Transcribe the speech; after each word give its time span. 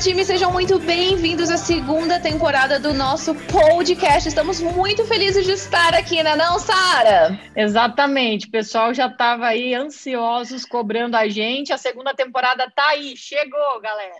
time, 0.00 0.24
sejam 0.24 0.50
muito 0.50 0.78
bem-vindos 0.78 1.50
à 1.50 1.58
segunda 1.58 2.18
temporada 2.18 2.80
do 2.80 2.94
nosso 2.94 3.34
podcast. 3.34 4.28
Estamos 4.28 4.58
muito 4.58 5.04
felizes 5.04 5.44
de 5.44 5.52
estar 5.52 5.94
aqui, 5.94 6.22
né, 6.22 6.34
não, 6.34 6.58
Sara? 6.58 7.38
Exatamente, 7.54 8.46
o 8.46 8.50
pessoal 8.50 8.94
já 8.94 9.08
estava 9.08 9.46
aí 9.46 9.74
ansiosos 9.74 10.64
cobrando 10.64 11.16
a 11.16 11.28
gente. 11.28 11.72
A 11.72 11.78
segunda 11.78 12.14
temporada 12.14 12.70
tá 12.74 12.88
aí, 12.88 13.14
chegou, 13.14 13.80
galera. 13.82 14.14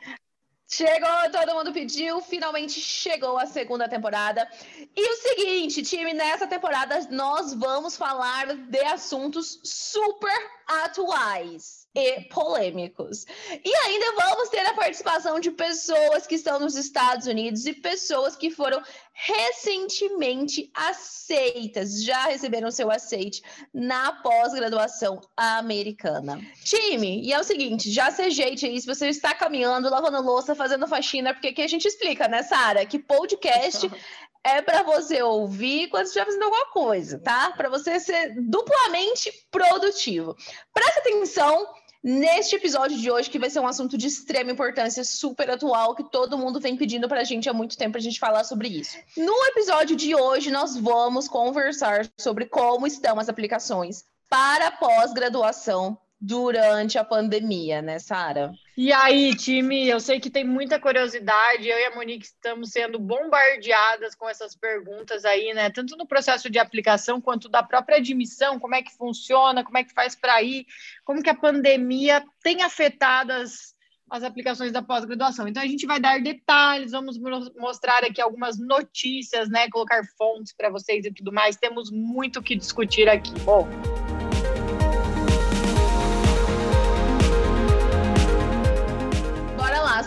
Chegou, 0.72 1.30
todo 1.32 1.52
mundo 1.52 1.72
pediu, 1.72 2.20
finalmente 2.20 2.78
chegou 2.80 3.36
a 3.36 3.44
segunda 3.44 3.88
temporada. 3.88 4.48
E 4.96 5.12
o 5.12 5.16
seguinte, 5.16 5.82
time, 5.82 6.14
nessa 6.14 6.46
temporada 6.46 7.08
nós 7.10 7.52
vamos 7.52 7.96
falar 7.96 8.54
de 8.54 8.80
assuntos 8.84 9.58
super 9.64 10.32
atuais 10.68 11.79
e 11.94 12.20
polêmicos. 12.22 13.24
E 13.64 13.74
ainda 13.74 14.12
vamos 14.14 14.48
ter 14.48 14.60
a 14.60 14.74
participação 14.74 15.40
de 15.40 15.50
pessoas 15.50 16.26
que 16.26 16.36
estão 16.36 16.60
nos 16.60 16.76
Estados 16.76 17.26
Unidos 17.26 17.66
e 17.66 17.72
pessoas 17.72 18.36
que 18.36 18.50
foram 18.50 18.80
recentemente 19.12 20.70
aceitas, 20.74 22.02
já 22.02 22.26
receberam 22.26 22.70
seu 22.70 22.90
aceite 22.90 23.42
na 23.74 24.12
pós-graduação 24.22 25.20
americana. 25.36 26.40
Time, 26.64 27.22
e 27.22 27.32
é 27.32 27.40
o 27.40 27.44
seguinte, 27.44 27.90
já 27.90 28.10
se 28.10 28.22
ajeite 28.22 28.66
aí, 28.66 28.80
se 28.80 28.86
você 28.86 29.08
está 29.08 29.34
caminhando, 29.34 29.90
lavando 29.90 30.22
louça, 30.22 30.54
fazendo 30.54 30.86
faxina, 30.86 31.34
porque 31.34 31.48
aqui 31.48 31.62
a 31.62 31.68
gente 31.68 31.86
explica, 31.86 32.28
né, 32.28 32.42
Sara, 32.42 32.86
que 32.86 32.98
podcast 32.98 33.90
é 34.42 34.62
para 34.62 34.82
você 34.82 35.22
ouvir 35.22 35.88
quando 35.88 36.06
estiver 36.06 36.24
fazendo 36.24 36.44
alguma 36.44 36.66
coisa, 36.66 37.18
tá? 37.18 37.52
Para 37.52 37.68
você 37.68 38.00
ser 38.00 38.34
duplamente 38.40 39.30
produtivo. 39.50 40.34
Presta 40.72 41.00
atenção 41.00 41.66
neste 42.02 42.56
episódio 42.56 42.98
de 42.98 43.10
hoje, 43.10 43.30
que 43.30 43.38
vai 43.38 43.50
ser 43.50 43.60
um 43.60 43.66
assunto 43.66 43.96
de 43.96 44.06
extrema 44.06 44.50
importância, 44.50 45.04
super 45.04 45.50
atual, 45.50 45.94
que 45.94 46.10
todo 46.10 46.38
mundo 46.38 46.60
vem 46.60 46.76
pedindo 46.76 47.08
para 47.08 47.20
a 47.20 47.24
gente 47.24 47.48
há 47.48 47.52
muito 47.52 47.76
tempo 47.76 47.96
a 47.96 48.00
gente 48.00 48.18
falar 48.18 48.44
sobre 48.44 48.68
isso. 48.68 48.96
No 49.16 49.34
episódio 49.46 49.96
de 49.96 50.14
hoje, 50.14 50.50
nós 50.50 50.76
vamos 50.76 51.28
conversar 51.28 52.08
sobre 52.18 52.46
como 52.46 52.86
estão 52.86 53.18
as 53.18 53.28
aplicações 53.28 54.04
para 54.28 54.70
pós-graduação 54.70 55.98
durante 56.20 56.98
a 56.98 57.04
pandemia, 57.04 57.80
né, 57.80 57.98
Sara? 57.98 58.52
E 58.76 58.92
aí, 58.92 59.34
time, 59.34 59.88
eu 59.88 59.98
sei 59.98 60.20
que 60.20 60.28
tem 60.28 60.44
muita 60.44 60.78
curiosidade, 60.78 61.66
eu 61.66 61.78
e 61.78 61.84
a 61.86 61.94
Monique 61.94 62.26
estamos 62.26 62.70
sendo 62.70 62.98
bombardeadas 62.98 64.14
com 64.14 64.28
essas 64.28 64.54
perguntas 64.54 65.24
aí, 65.24 65.54
né? 65.54 65.70
Tanto 65.70 65.96
no 65.96 66.06
processo 66.06 66.50
de 66.50 66.58
aplicação 66.58 67.20
quanto 67.20 67.48
da 67.48 67.62
própria 67.62 67.96
admissão, 67.96 68.58
como 68.58 68.74
é 68.74 68.82
que 68.82 68.94
funciona, 68.96 69.64
como 69.64 69.78
é 69.78 69.84
que 69.84 69.94
faz 69.94 70.14
para 70.14 70.42
ir, 70.42 70.66
como 71.04 71.22
que 71.22 71.30
a 71.30 71.34
pandemia 71.34 72.22
tem 72.42 72.62
afetado 72.62 73.32
as, 73.32 73.74
as 74.10 74.22
aplicações 74.22 74.72
da 74.72 74.82
pós-graduação. 74.82 75.48
Então 75.48 75.62
a 75.62 75.66
gente 75.66 75.86
vai 75.86 75.98
dar 75.98 76.20
detalhes, 76.20 76.92
vamos 76.92 77.18
mostrar 77.56 78.04
aqui 78.04 78.20
algumas 78.20 78.58
notícias, 78.58 79.48
né? 79.48 79.70
Colocar 79.70 80.02
fontes 80.18 80.52
para 80.52 80.68
vocês 80.68 81.06
e 81.06 81.12
tudo 81.12 81.32
mais. 81.32 81.56
Temos 81.56 81.90
muito 81.90 82.40
o 82.40 82.42
que 82.42 82.54
discutir 82.54 83.08
aqui. 83.08 83.32
Bom. 83.40 83.66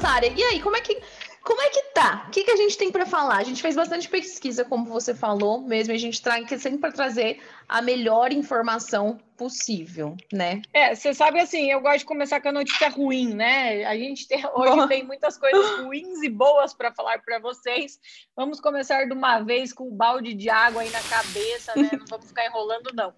Sara. 0.04 0.28
E 0.28 0.44
aí, 0.44 0.62
como 0.62 0.76
é 0.76 0.82
que 0.82 1.02
como 1.44 1.62
é 1.62 1.70
que 1.70 1.82
tá? 1.94 2.26
O 2.28 2.32
que, 2.32 2.44
que 2.44 2.52
a 2.52 2.56
gente 2.56 2.78
tem 2.78 2.90
para 2.90 3.06
falar? 3.06 3.38
A 3.38 3.44
gente 3.44 3.62
fez 3.62 3.76
bastante 3.76 4.08
pesquisa, 4.08 4.64
como 4.64 4.86
você 4.86 5.14
falou 5.14 5.62
mesmo, 5.62 5.94
a 5.94 5.98
gente 5.98 6.22
traz 6.22 6.50
sempre 6.62 6.80
para 6.80 6.92
trazer 6.92 7.42
a 7.68 7.82
melhor 7.82 8.32
informação 8.32 9.18
possível, 9.38 10.16
né? 10.32 10.62
É, 10.74 10.96
você 10.96 11.14
sabe 11.14 11.42
assim, 11.42 11.70
eu 11.70 11.82
gosto 11.82 12.00
de 12.00 12.06
começar 12.06 12.40
com 12.40 12.48
a 12.48 12.54
notícia 12.54 12.88
ruim, 12.88 13.34
né? 13.34 13.84
A 13.84 13.98
gente 13.98 14.26
tem, 14.26 14.42
hoje 14.56 14.76
Bom. 14.76 14.88
tem 14.88 15.04
muitas 15.04 15.38
coisas 15.38 15.80
ruins 15.80 16.24
e 16.24 16.30
boas 16.30 16.74
para 16.74 16.94
falar 16.94 17.20
para 17.20 17.40
vocês. 17.40 18.00
Vamos 18.38 18.62
começar 18.62 19.06
de 19.06 19.14
uma 19.14 19.42
vez 19.42 19.74
com 19.74 19.90
o 19.90 19.96
balde 19.96 20.34
de 20.34 20.50
água 20.50 20.82
aí 20.82 20.90
na 20.92 21.04
cabeça, 21.04 21.74
né? 21.76 21.90
Não 21.92 22.06
vamos 22.10 22.28
ficar 22.28 22.46
enrolando, 22.46 22.90
não. 22.94 23.10
O 23.10 23.14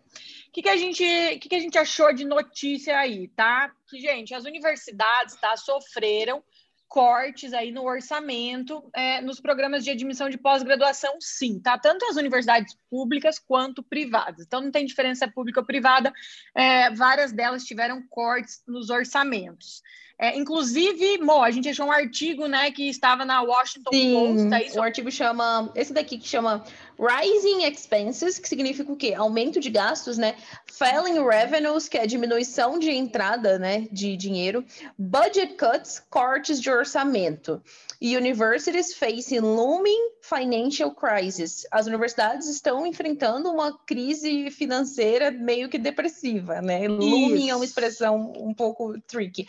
que, 0.52 0.64
que, 0.64 0.70
a 0.70 0.78
gente, 0.78 1.04
que, 1.40 1.50
que 1.50 1.56
a 1.56 1.59
gente 1.59 1.78
achou 1.78 2.12
de 2.12 2.26
notícia 2.26 2.98
aí, 2.98 3.28
tá? 3.28 3.72
Que, 3.88 4.00
gente, 4.00 4.34
as 4.34 4.46
universidades 4.46 5.36
tá, 5.36 5.56
sofreram 5.58 6.44
cortes 6.88 7.53
aí 7.53 7.72
no 7.72 7.84
orçamento 7.84 8.90
é, 8.94 9.22
nos 9.22 9.40
programas 9.40 9.84
de 9.84 9.91
admissão 9.91 10.29
de 10.29 10.38
pós-graduação, 10.38 11.16
sim, 11.19 11.59
tá? 11.59 11.78
Tanto 11.78 12.06
as 12.06 12.16
universidades 12.16 12.78
públicas 12.90 13.40
quanto 13.40 13.84
privadas. 13.84 14.46
Então, 14.46 14.62
não 14.62 14.72
tem 14.72 14.85
diferença 14.85 15.28
pública 15.28 15.59
ou 15.59 15.66
privada, 15.66 16.13
é, 16.53 16.90
várias 16.91 17.31
delas 17.31 17.63
tiveram 17.63 18.01
cortes 18.09 18.62
nos 18.68 18.90
orçamentos. 18.90 19.81
É, 20.18 20.38
inclusive, 20.38 21.18
Mo, 21.18 21.44
a 21.44 21.51
gente 21.51 21.68
achou 21.68 21.88
um 21.88 21.91
artigo, 21.91 22.47
né, 22.47 22.72
que 22.72 22.88
estava 22.88 23.25
na 23.25 23.41
Washington 23.41 23.91
Post, 23.91 24.53
aí, 24.53 24.72
o 24.78 24.81
artigo 24.81 25.12
chama, 25.12 25.69
esse 25.75 25.91
daqui 25.91 26.17
que 26.17 26.28
chama 26.28 26.63
Rising 27.00 27.64
Expenses, 27.64 28.40
que 28.40 28.48
significa 28.48 28.92
o 28.92 28.96
quê? 28.96 29.14
Aumento 29.14 29.60
de 29.60 29.70
gastos, 29.70 30.18
né? 30.18 30.36
Falling 30.66 31.24
Revenues, 31.24 31.88
que 31.88 31.98
é 31.98 32.06
diminuição 32.06 32.78
de 32.80 32.92
entrada, 32.92 33.58
né, 33.58 33.88
de 33.92 34.18
dinheiro. 34.18 34.66
Budget 34.98 35.56
Cuts, 35.56 36.02
cortes 36.10 36.62
de 36.62 36.70
orçamento. 36.70 37.62
E 38.02 38.18
Universities 38.18 38.94
facing 38.94 39.40
looming 39.40 40.10
financial 40.22 40.92
crisis. 40.92 41.66
As 41.72 41.88
universidades 41.88 42.48
estão 42.50 42.86
enfrentando 42.86 43.50
uma 43.50 43.78
crise 43.86 44.50
financeira 44.52 45.32
meio 45.32 45.70
que 45.70 45.78
depressiva, 45.78 46.62
né? 46.62 46.88
Looming 46.88 47.50
é 47.50 47.56
uma 47.56 47.64
Isso. 47.64 47.72
expressão 47.72 48.34
um 48.38 48.54
pouco 48.54 49.00
tricky. 49.08 49.48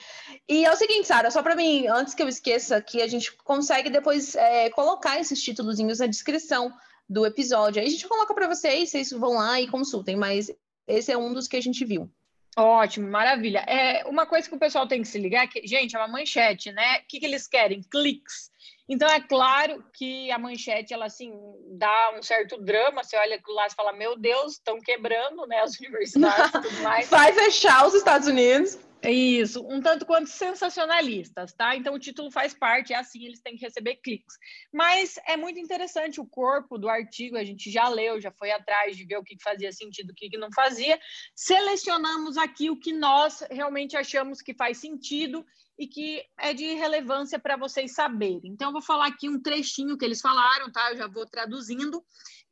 E 0.49 0.65
é 0.65 0.73
o 0.73 0.77
seguinte, 0.77 1.09
Sara, 1.09 1.31
só 1.31 1.43
para 1.43 1.57
mim, 1.57 1.87
antes 1.89 2.15
que 2.15 2.23
eu 2.23 2.29
esqueça, 2.29 2.81
que 2.81 3.03
a 3.03 3.09
gente 3.09 3.33
consegue 3.33 3.91
depois 3.91 4.35
é, 4.35 4.71
colocar 4.71 5.19
esses 5.19 5.43
títulozinhos 5.43 5.99
na 5.99 6.07
descrição 6.07 6.73
do 7.09 7.25
episódio. 7.25 7.81
Aí 7.81 7.87
a 7.87 7.91
gente 7.91 8.09
coloca 8.09 8.35
para 8.35 8.49
vocês, 8.49 8.91
vocês 8.91 9.11
vão 9.11 9.35
lá 9.35 9.61
e 9.61 9.69
consultem, 9.69 10.17
mas 10.17 10.51
esse 10.87 11.13
é 11.13 11.19
um 11.19 11.33
dos 11.33 11.49
que 11.49 11.57
a 11.57 11.61
gente 11.61 11.85
viu. 11.85 12.11
Ótimo, 12.59 13.09
maravilha. 13.09 13.59
É, 13.69 14.05
uma 14.07 14.25
coisa 14.25 14.49
que 14.49 14.55
o 14.55 14.59
pessoal 14.59 14.89
tem 14.89 15.03
que 15.03 15.09
se 15.09 15.19
ligar 15.19 15.45
é 15.45 15.47
que, 15.47 15.67
gente, 15.67 15.95
é 15.95 15.99
uma 15.99 16.09
manchete, 16.09 16.73
né? 16.73 17.01
O 17.01 17.07
que, 17.07 17.21
que 17.21 17.27
eles 17.27 17.47
querem? 17.47 17.83
Cliques. 17.83 18.51
Então, 18.89 19.09
é 19.11 19.21
claro 19.21 19.85
que 19.93 20.31
a 20.31 20.39
manchete, 20.39 20.95
ela, 20.95 21.05
assim, 21.05 21.33
dá 21.73 22.15
um 22.17 22.23
certo 22.23 22.57
drama. 22.57 23.05
Você 23.05 23.17
olha 23.17 23.39
lá 23.49 23.67
e 23.67 23.75
fala, 23.75 23.93
meu 23.93 24.17
Deus, 24.17 24.55
estão 24.55 24.79
quebrando, 24.81 25.47
né? 25.47 25.61
As 25.61 25.77
universidades 25.81 26.49
e 26.49 26.63
tudo 26.63 26.83
mais. 26.83 27.11
Vai 27.11 27.33
fechar 27.35 27.87
os 27.87 27.95
Estados 27.95 28.27
Unidos. 28.27 28.79
Isso, 29.09 29.65
um 29.69 29.81
tanto 29.81 30.05
quanto 30.05 30.29
sensacionalistas, 30.29 31.53
tá? 31.53 31.77
Então 31.77 31.95
o 31.95 31.99
título 31.99 32.31
faz 32.31 32.53
parte, 32.53 32.93
é 32.93 32.97
assim, 32.97 33.25
eles 33.25 33.41
têm 33.41 33.57
que 33.57 33.65
receber 33.65 33.97
cliques. 33.97 34.35
Mas 34.73 35.17
é 35.27 35.37
muito 35.37 35.61
interessante 35.61 36.21
o 36.21 36.27
corpo 36.27 36.77
do 36.77 36.89
artigo, 36.89 37.37
a 37.37 37.45
gente 37.45 37.71
já 37.71 37.89
leu, 37.89 38.21
já 38.21 38.33
foi 38.33 38.51
atrás 38.51 38.97
de 38.97 39.05
ver 39.05 39.17
o 39.19 39.23
que 39.23 39.37
fazia 39.41 39.71
sentido, 39.71 40.11
o 40.11 40.15
que 40.15 40.37
não 40.37 40.51
fazia. 40.53 40.99
Selecionamos 41.35 42.37
aqui 42.37 42.69
o 42.69 42.79
que 42.79 42.93
nós 42.93 43.45
realmente 43.51 43.97
achamos 43.97 44.43
que 44.43 44.55
faz 44.55 44.79
sentido 44.79 45.45
e 45.79 45.87
que 45.87 46.25
é 46.39 46.53
de 46.53 46.75
relevância 46.75 47.39
para 47.39 47.57
vocês 47.57 47.95
saberem. 47.95 48.53
Então 48.53 48.69
eu 48.69 48.73
vou 48.73 48.83
falar 48.83 49.07
aqui 49.07 49.29
um 49.29 49.41
trechinho 49.41 49.97
que 49.97 50.05
eles 50.05 50.21
falaram, 50.21 50.71
tá? 50.73 50.91
Eu 50.91 50.97
já 50.97 51.07
vou 51.07 51.27
traduzindo. 51.27 52.03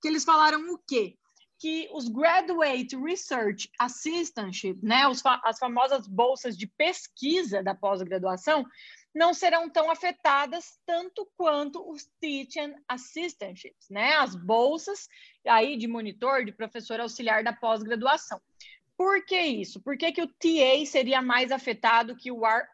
Que 0.00 0.08
eles 0.08 0.24
falaram 0.24 0.60
o 0.70 0.78
quê? 0.86 1.16
Que 1.58 1.88
os 1.92 2.08
Graduate 2.08 2.96
Research 2.96 3.70
Assistantship, 3.78 4.78
né, 4.82 5.06
os 5.08 5.22
as 5.42 5.58
famosas 5.58 6.06
bolsas 6.06 6.56
de 6.56 6.66
pesquisa 6.66 7.62
da 7.62 7.74
pós-graduação, 7.74 8.64
não 9.14 9.32
serão 9.32 9.70
tão 9.70 9.90
afetadas 9.90 10.78
tanto 10.84 11.28
quanto 11.36 11.88
os 11.88 12.08
Teaching 12.20 12.74
Assistantships, 12.88 13.88
né, 13.88 14.14
as 14.14 14.34
bolsas 14.34 15.08
aí 15.46 15.76
de 15.76 15.86
monitor, 15.86 16.44
de 16.44 16.52
professor 16.52 17.00
auxiliar 17.00 17.44
da 17.44 17.52
pós-graduação. 17.52 18.40
Por 18.96 19.24
que 19.24 19.40
isso? 19.40 19.80
Por 19.80 19.96
que, 19.96 20.12
que 20.12 20.22
o 20.22 20.28
TA 20.28 20.84
seria 20.86 21.20
mais 21.20 21.50
afetado 21.50 22.16
que 22.16 22.30
o 22.30 22.44
RA? 22.44 22.66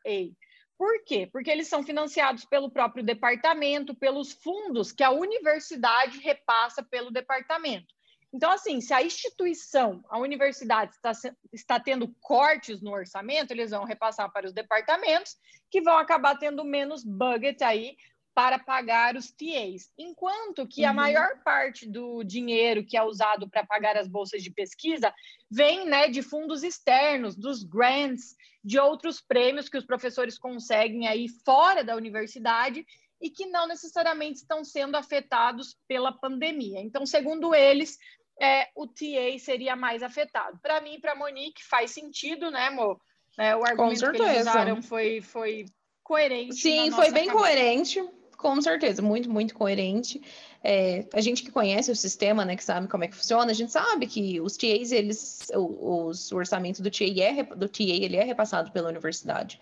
Por 0.76 1.04
quê? 1.04 1.28
Porque 1.30 1.50
eles 1.50 1.68
são 1.68 1.82
financiados 1.82 2.44
pelo 2.46 2.70
próprio 2.70 3.04
departamento, 3.04 3.94
pelos 3.94 4.32
fundos 4.32 4.92
que 4.92 5.02
a 5.02 5.10
universidade 5.10 6.18
repassa 6.20 6.82
pelo 6.82 7.10
departamento. 7.10 7.94
Então, 8.32 8.52
assim, 8.52 8.80
se 8.80 8.94
a 8.94 9.02
instituição, 9.02 10.04
a 10.08 10.18
universidade 10.18 10.92
está, 10.92 11.12
está 11.52 11.80
tendo 11.80 12.14
cortes 12.20 12.80
no 12.80 12.92
orçamento, 12.92 13.50
eles 13.50 13.70
vão 13.70 13.84
repassar 13.84 14.30
para 14.32 14.46
os 14.46 14.52
departamentos, 14.52 15.36
que 15.70 15.80
vão 15.80 15.96
acabar 15.98 16.38
tendo 16.38 16.64
menos 16.64 17.02
budget 17.04 17.62
aí 17.64 17.96
para 18.32 18.58
pagar 18.58 19.16
os 19.16 19.32
TAs. 19.32 19.90
Enquanto 19.98 20.66
que 20.66 20.84
a 20.84 20.90
Uhum. 20.90 20.96
maior 20.96 21.42
parte 21.42 21.88
do 21.88 22.22
dinheiro 22.22 22.86
que 22.86 22.96
é 22.96 23.02
usado 23.02 23.50
para 23.50 23.66
pagar 23.66 23.96
as 23.96 24.06
bolsas 24.06 24.42
de 24.42 24.50
pesquisa 24.52 25.12
vem 25.50 25.84
né, 25.86 26.08
de 26.08 26.22
fundos 26.22 26.62
externos, 26.62 27.36
dos 27.36 27.64
grants, 27.64 28.36
de 28.64 28.78
outros 28.78 29.20
prêmios 29.20 29.68
que 29.68 29.76
os 29.76 29.84
professores 29.84 30.38
conseguem 30.38 31.08
aí 31.08 31.28
fora 31.44 31.82
da 31.82 31.96
universidade 31.96 32.86
e 33.20 33.28
que 33.28 33.46
não 33.46 33.66
necessariamente 33.66 34.38
estão 34.38 34.64
sendo 34.64 34.96
afetados 34.96 35.76
pela 35.86 36.12
pandemia. 36.12 36.80
Então, 36.80 37.04
segundo 37.04 37.54
eles, 37.54 37.98
é, 38.40 38.68
o 38.74 38.86
TA 38.86 39.38
seria 39.38 39.76
mais 39.76 40.02
afetado. 40.02 40.58
Para 40.62 40.80
mim 40.80 40.94
e 40.94 41.00
para 41.00 41.12
a 41.12 41.16
Monique 41.16 41.62
faz 41.62 41.90
sentido, 41.90 42.50
né, 42.50 42.68
amor? 42.68 42.98
É, 43.38 43.54
o 43.54 43.64
argumento 43.64 44.10
que 44.12 44.22
eles 44.22 44.40
usaram 44.40 44.82
foi, 44.82 45.20
foi 45.20 45.66
coerente. 46.02 46.56
Sim, 46.56 46.90
foi 46.90 47.10
bem 47.10 47.26
cabeça. 47.26 47.38
coerente, 47.38 48.04
com 48.36 48.60
certeza, 48.60 49.02
muito, 49.02 49.30
muito 49.30 49.54
coerente. 49.54 50.20
É, 50.64 51.06
a 51.12 51.20
gente 51.20 51.42
que 51.42 51.50
conhece 51.50 51.90
o 51.90 51.96
sistema, 51.96 52.44
né, 52.44 52.56
que 52.56 52.64
sabe 52.64 52.88
como 52.88 53.04
é 53.04 53.08
que 53.08 53.16
funciona, 53.16 53.50
a 53.50 53.54
gente 53.54 53.70
sabe 53.70 54.06
que 54.06 54.40
os 54.40 54.56
TAs, 54.56 54.90
eles, 54.90 55.46
o, 55.54 56.06
os, 56.06 56.32
o 56.32 56.36
orçamento 56.36 56.82
do 56.82 56.90
TA, 56.90 57.04
é, 57.04 57.42
do 57.42 57.68
TA, 57.68 57.82
ele 57.82 58.16
é 58.16 58.24
repassado 58.24 58.72
pela 58.72 58.88
universidade. 58.88 59.60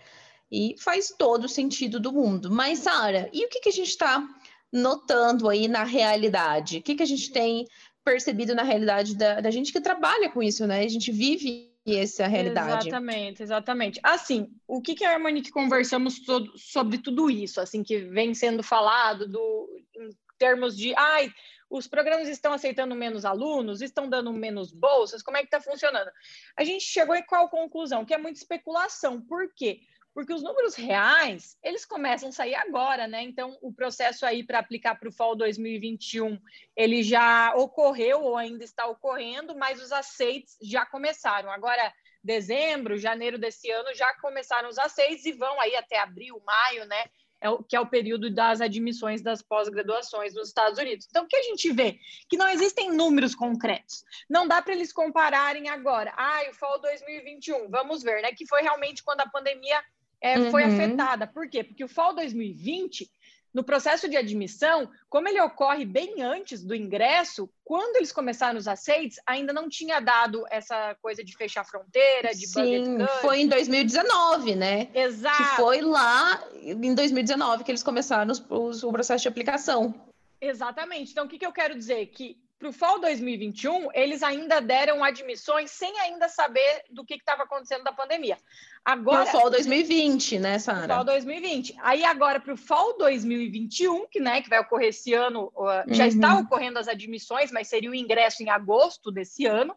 E 0.51 0.75
faz 0.79 1.13
todo 1.15 1.43
o 1.43 1.49
sentido 1.49 1.99
do 1.99 2.11
mundo. 2.11 2.49
Mas, 2.49 2.79
Sara, 2.79 3.29
e 3.31 3.45
o 3.45 3.49
que, 3.49 3.59
que 3.59 3.69
a 3.69 3.73
gente 3.73 3.89
está 3.89 4.27
notando 4.71 5.47
aí 5.47 5.67
na 5.67 5.83
realidade? 5.83 6.79
O 6.79 6.81
que, 6.81 6.95
que 6.95 7.03
a 7.03 7.07
gente 7.07 7.31
tem 7.31 7.67
percebido 8.03 8.55
na 8.55 8.63
realidade 8.63 9.15
da, 9.15 9.39
da 9.41 9.51
gente 9.51 9.71
que 9.71 9.81
trabalha 9.81 10.29
com 10.29 10.41
isso, 10.41 10.65
né? 10.65 10.81
A 10.81 10.87
gente 10.87 11.11
vive 11.11 11.69
essa 11.87 12.27
realidade. 12.27 12.87
Exatamente, 12.87 13.43
exatamente. 13.43 13.99
Assim, 14.03 14.47
o 14.67 14.81
que 14.81 14.95
que 14.95 15.05
a 15.05 15.17
Monique 15.17 15.51
conversamos 15.51 16.17
so- 16.25 16.51
sobre 16.55 16.97
tudo 16.99 17.29
isso, 17.29 17.59
assim, 17.59 17.83
que 17.83 17.99
vem 17.99 18.33
sendo 18.33 18.61
falado 18.61 19.27
do, 19.27 19.69
em 19.95 20.09
termos 20.37 20.77
de, 20.77 20.93
ai, 20.95 21.31
os 21.69 21.87
programas 21.87 22.27
estão 22.27 22.53
aceitando 22.53 22.95
menos 22.95 23.25
alunos, 23.25 23.81
estão 23.81 24.09
dando 24.09 24.31
menos 24.33 24.71
bolsas, 24.71 25.21
como 25.21 25.37
é 25.37 25.41
que 25.41 25.47
está 25.47 25.61
funcionando? 25.61 26.09
A 26.57 26.63
gente 26.63 26.83
chegou 26.83 27.15
em 27.15 27.23
qual 27.23 27.49
conclusão? 27.49 28.05
Que 28.05 28.13
é 28.13 28.17
muita 28.17 28.39
especulação. 28.39 29.21
Por 29.21 29.51
quê? 29.55 29.81
Os 30.27 30.43
números 30.43 30.75
reais, 30.75 31.57
eles 31.63 31.85
começam 31.85 32.29
a 32.29 32.31
sair 32.31 32.55
agora, 32.55 33.07
né? 33.07 33.21
Então, 33.23 33.57
o 33.61 33.71
processo 33.71 34.25
aí 34.25 34.43
para 34.43 34.59
aplicar 34.59 34.95
para 34.95 35.09
o 35.09 35.11
Fall 35.11 35.35
2021, 35.35 36.39
ele 36.75 37.03
já 37.03 37.53
ocorreu 37.55 38.21
ou 38.21 38.35
ainda 38.35 38.63
está 38.63 38.87
ocorrendo, 38.87 39.55
mas 39.55 39.81
os 39.81 39.91
aceites 39.91 40.57
já 40.61 40.85
começaram. 40.85 41.51
Agora, 41.51 41.93
dezembro, 42.23 42.97
janeiro 42.97 43.37
desse 43.37 43.69
ano, 43.69 43.93
já 43.95 44.13
começaram 44.15 44.69
os 44.69 44.77
aceites 44.77 45.25
e 45.25 45.31
vão 45.31 45.59
aí 45.59 45.75
até 45.75 45.99
abril, 45.99 46.41
maio, 46.45 46.85
né? 46.85 47.05
É 47.41 47.49
o, 47.49 47.63
que 47.63 47.75
é 47.75 47.79
o 47.79 47.87
período 47.87 48.29
das 48.29 48.59
admissões 48.59 49.21
das 49.21 49.41
pós-graduações 49.41 50.33
nos 50.35 50.49
Estados 50.49 50.77
Unidos. 50.77 51.07
Então, 51.09 51.23
o 51.23 51.27
que 51.27 51.37
a 51.37 51.43
gente 51.43 51.71
vê? 51.71 51.97
Que 52.27 52.35
não 52.35 52.49
existem 52.49 52.91
números 52.91 53.33
concretos. 53.33 54.03
Não 54.29 54.45
dá 54.45 54.61
para 54.61 54.73
eles 54.73 54.91
compararem 54.91 55.69
agora. 55.69 56.13
Ah, 56.17 56.41
o 56.49 56.53
Fall 56.53 56.81
2021, 56.81 57.69
vamos 57.69 58.03
ver, 58.03 58.21
né? 58.21 58.33
Que 58.33 58.45
foi 58.45 58.61
realmente 58.61 59.03
quando 59.03 59.21
a 59.21 59.29
pandemia 59.29 59.81
é, 60.21 60.49
foi 60.51 60.63
Uhum. 60.65 60.73
afetada. 60.73 61.27
Por 61.27 61.49
quê? 61.49 61.63
Porque 61.63 61.83
o 61.83 61.87
Fall 61.87 62.13
2020, 62.15 63.09
no 63.53 63.63
processo 63.63 64.07
de 64.07 64.15
admissão, 64.15 64.89
como 65.09 65.27
ele 65.27 65.41
ocorre 65.41 65.83
bem 65.83 66.21
antes 66.21 66.63
do 66.63 66.75
ingresso, 66.75 67.49
quando 67.63 67.95
eles 67.95 68.11
começaram 68.11 68.59
os 68.59 68.67
aceites, 68.67 69.17
ainda 69.25 69.51
não 69.51 69.67
tinha 69.67 69.99
dado 69.99 70.45
essa 70.51 70.95
coisa 71.01 71.23
de 71.23 71.35
fechar 71.35 71.63
fronteira, 71.65 72.29
de 72.35 72.45
Sim, 72.47 72.97
foi 73.21 73.41
em 73.41 73.47
2019, 73.47 74.55
né? 74.55 74.89
Exato. 74.93 75.37
Que 75.37 75.43
foi 75.55 75.81
lá 75.81 76.43
em 76.61 76.93
2019 76.93 77.63
que 77.63 77.71
eles 77.71 77.81
começaram 77.81 78.31
os- 78.31 78.45
os- 78.49 78.83
o 78.83 78.91
processo 78.91 79.23
de 79.23 79.27
aplicação. 79.29 79.95
Exatamente. 80.39 81.11
Então, 81.11 81.25
o 81.25 81.27
que, 81.27 81.37
que 81.39 81.45
eu 81.45 81.51
quero 81.51 81.75
dizer? 81.75 82.05
Que 82.07 82.37
para 82.57 82.69
o 82.69 82.73
Fall 82.73 82.99
2021, 82.99 83.89
eles 83.93 84.21
ainda 84.21 84.59
deram 84.59 85.01
admissões 85.03 85.71
sem 85.71 85.97
ainda 86.01 86.27
saber 86.27 86.83
do 86.89 87.05
que 87.05 87.15
estava 87.15 87.43
acontecendo 87.43 87.83
da 87.85 87.91
pandemia. 87.93 88.37
Agora, 88.83 89.23
Pro 89.23 89.39
Fall 89.39 89.49
2020, 89.51 90.39
né, 90.39 90.59
Fall 90.59 90.75
Sara? 90.75 91.03
2020. 91.03 91.75
Aí 91.79 92.03
agora 92.03 92.39
para 92.39 92.53
o 92.53 92.57
Fall 92.57 92.97
2021, 92.97 94.07
que, 94.07 94.19
né, 94.19 94.41
que 94.41 94.49
vai 94.49 94.59
ocorrer 94.59 94.89
esse 94.89 95.13
ano, 95.13 95.51
uh, 95.55 95.93
já 95.93 96.03
Uhum. 96.03 96.09
está 96.09 96.37
ocorrendo 96.39 96.79
as 96.79 96.87
admissões, 96.87 97.51
mas 97.51 97.67
seria 97.67 97.89
o 97.91 97.95
ingresso 97.95 98.41
em 98.41 98.49
agosto 98.49 99.11
desse 99.11 99.45
ano, 99.45 99.75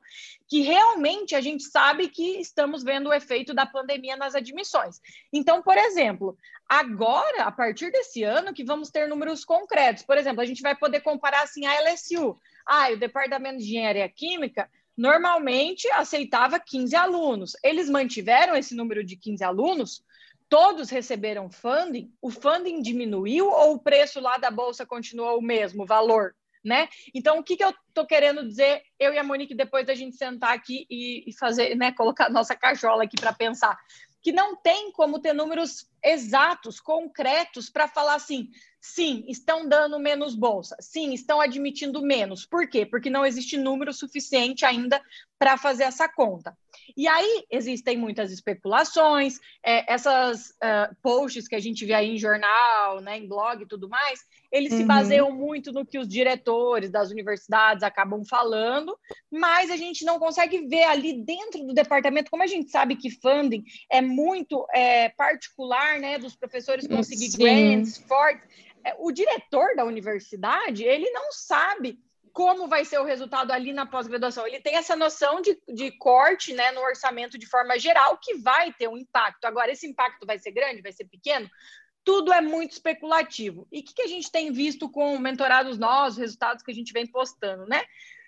que 0.49 0.61
realmente 0.61 1.35
a 1.35 1.41
gente 1.41 1.65
sabe 1.65 2.09
que 2.09 2.41
estamos 2.41 2.83
vendo 2.83 3.09
o 3.09 3.13
efeito 3.15 3.53
da 3.53 3.67
pandemia 3.67 4.17
nas 4.17 4.35
admissões. 4.35 5.01
Então, 5.33 5.63
por 5.63 5.77
exemplo, 5.77 6.37
agora, 6.69 7.45
a 7.45 7.53
partir 7.53 7.91
desse 7.91 8.23
ano, 8.23 8.55
que 8.55 8.65
vamos 8.65 8.91
ter 8.91 9.09
números 9.09 9.45
concretos. 9.45 10.03
Por 10.05 10.17
exemplo, 10.17 10.41
a 10.41 10.47
gente 10.47 10.63
vai 10.63 10.75
poder 10.77 11.01
comparar 11.01 11.43
assim 11.43 11.67
a 11.67 11.75
LSU. 11.81 12.39
Ah, 12.65 12.91
o 12.91 12.97
Departamento 12.97 13.59
de 13.59 13.65
Engenharia 13.65 14.09
Química 14.09 14.71
normalmente 14.97 15.89
aceitava 15.91 16.61
15 16.61 16.95
alunos. 16.95 17.57
Eles 17.63 17.89
mantiveram 17.89 18.55
esse 18.55 18.75
número 18.75 19.03
de 19.05 19.17
15 19.17 19.43
alunos, 19.45 20.05
todos 20.49 20.91
receberam 20.91 21.51
funding, 21.51 22.13
o 22.21 22.31
funding 22.31 22.83
diminuiu 22.83 23.49
ou 23.49 23.75
o 23.75 23.79
preço 23.79 24.21
lá 24.21 24.37
da 24.37 24.51
bolsa 24.51 24.85
continuou 24.85 25.39
o 25.39 25.43
mesmo, 25.43 25.85
o 25.85 25.87
valor, 25.87 26.35
né? 26.63 26.89
Então, 27.15 27.39
o 27.39 27.43
que, 27.43 27.57
que 27.57 27.65
eu 27.65 27.71
estou 27.89 28.07
querendo 28.07 28.47
dizer, 28.47 28.83
eu 28.99 29.15
e 29.15 29.19
a 29.19 29.25
Monique, 29.25 29.55
depois 29.55 29.87
da 29.87 29.95
gente 29.95 30.15
sentar 30.15 30.55
aqui 30.55 30.87
e, 30.91 31.25
e 31.27 31.33
fazer, 31.33 31.75
né, 31.75 31.91
colocar 31.93 32.29
nossa 32.29 32.55
cachola 32.55 33.05
aqui 33.05 33.17
para 33.19 33.33
pensar, 33.33 33.79
que 34.23 34.31
não 34.31 34.55
tem 34.55 34.93
como 34.93 35.19
ter 35.19 35.33
números 35.33 35.91
exatos, 36.03 36.81
concretos, 36.81 37.69
para 37.69 37.89
falar 37.89 38.15
assim, 38.15 38.49
sim, 38.81 39.25
estão 39.27 39.69
dando 39.69 39.99
menos 39.99 40.37
bolsa, 40.37 40.77
sim, 40.81 41.13
estão 41.13 41.41
admitindo 41.41 42.01
menos. 42.01 42.47
Por 42.47 42.69
quê? 42.69 42.87
Porque 42.87 43.11
não 43.11 43.27
existe 43.27 43.59
número 43.59 43.93
suficiente 43.93 44.65
ainda 44.65 45.03
para 45.39 45.59
fazer 45.59 45.85
essa 45.85 46.09
conta. 46.09 46.57
E 46.97 47.09
aí 47.09 47.45
existem 47.51 47.97
muitas 47.97 48.31
especulações, 48.31 49.39
é, 49.65 49.93
essas 49.93 50.51
uh, 50.51 50.95
posts 51.03 51.49
que 51.49 51.55
a 51.55 51.61
gente 51.61 51.85
vê 51.85 51.95
aí 51.95 52.11
em 52.11 52.19
jornal, 52.19 53.01
né, 53.01 53.19
em 53.19 53.27
blog 53.27 53.63
e 53.63 53.67
tudo 53.67 53.89
mais, 53.89 54.21
eles 54.51 54.75
se 54.75 54.83
Uhum. 54.83 54.89
baseiam 54.89 55.33
muito 55.33 55.73
no 55.73 55.87
que 55.87 55.99
os 55.99 56.07
diretores 56.07 56.91
das 56.91 57.11
universidades 57.11 57.83
acabam 57.83 58.25
falando, 58.25 58.97
mas 59.31 59.71
a 59.71 59.77
gente 59.77 60.05
não 60.05 60.19
consegue 60.19 60.67
ver 60.67 60.85
ali 60.85 61.25
dentro 61.25 61.65
do 61.65 61.73
departamento, 61.73 62.31
como 62.31 62.43
a 62.43 62.47
gente 62.47 62.71
sabe 62.71 62.97
que 62.97 63.11
funding 63.11 63.65
é 63.91 64.01
muito 64.01 64.67
é, 64.75 65.09
particular, 65.11 65.99
né, 65.99 66.19
dos 66.19 66.37
professores 66.37 66.87
conseguir 66.87 67.31
Sim. 67.31 67.39
grants 67.39 67.99
fortes, 67.99 68.47
é, 68.85 68.95
o 68.99 69.13
diretor 69.13 69.75
da 69.77 69.85
universidade, 69.85 70.85
ele 70.85 71.11
não 71.11 71.33
sabe 71.33 71.99
como 72.33 72.67
vai 72.67 72.85
ser 72.85 72.99
o 72.99 73.05
resultado 73.05 73.51
ali 73.51 73.73
na 73.73 73.85
pós-graduação. 73.85 74.47
Ele 74.47 74.61
tem 74.61 74.77
essa 74.77 74.97
noção 74.97 75.41
de, 75.41 75.61
de 75.69 75.91
corte 75.93 76.53
né, 76.55 76.73
no 76.73 76.81
orçamento 76.81 77.39
de 77.39 77.47
forma 77.47 77.79
geral, 77.79 78.19
que 78.19 78.37
vai 78.39 78.73
ter 78.73 78.89
um 78.89 78.97
impacto. 78.97 79.45
Agora, 79.45 79.71
esse 79.71 79.87
impacto 79.87 80.27
vai 80.27 80.39
ser 80.39 80.51
grande, 80.53 80.83
vai 80.83 80.93
ser 80.93 81.05
pequeno? 81.05 81.49
Tudo 82.05 82.33
é 82.33 82.41
muito 82.41 82.73
especulativo. 82.73 83.69
E 83.71 83.81
o 83.81 83.85
que, 83.85 83.95
que 83.95 84.03
a 84.03 84.09
gente 84.09 84.31
tem 84.31 84.51
visto 84.51 84.89
com 84.89 85.19
mentorados 85.19 85.79
nós, 85.79 86.15
os 86.15 86.19
resultados 86.19 86.63
que 86.63 86.71
a 86.71 86.75
gente 86.75 86.93
vem 86.93 87.07
postando, 87.07 87.67
né? 87.67 87.85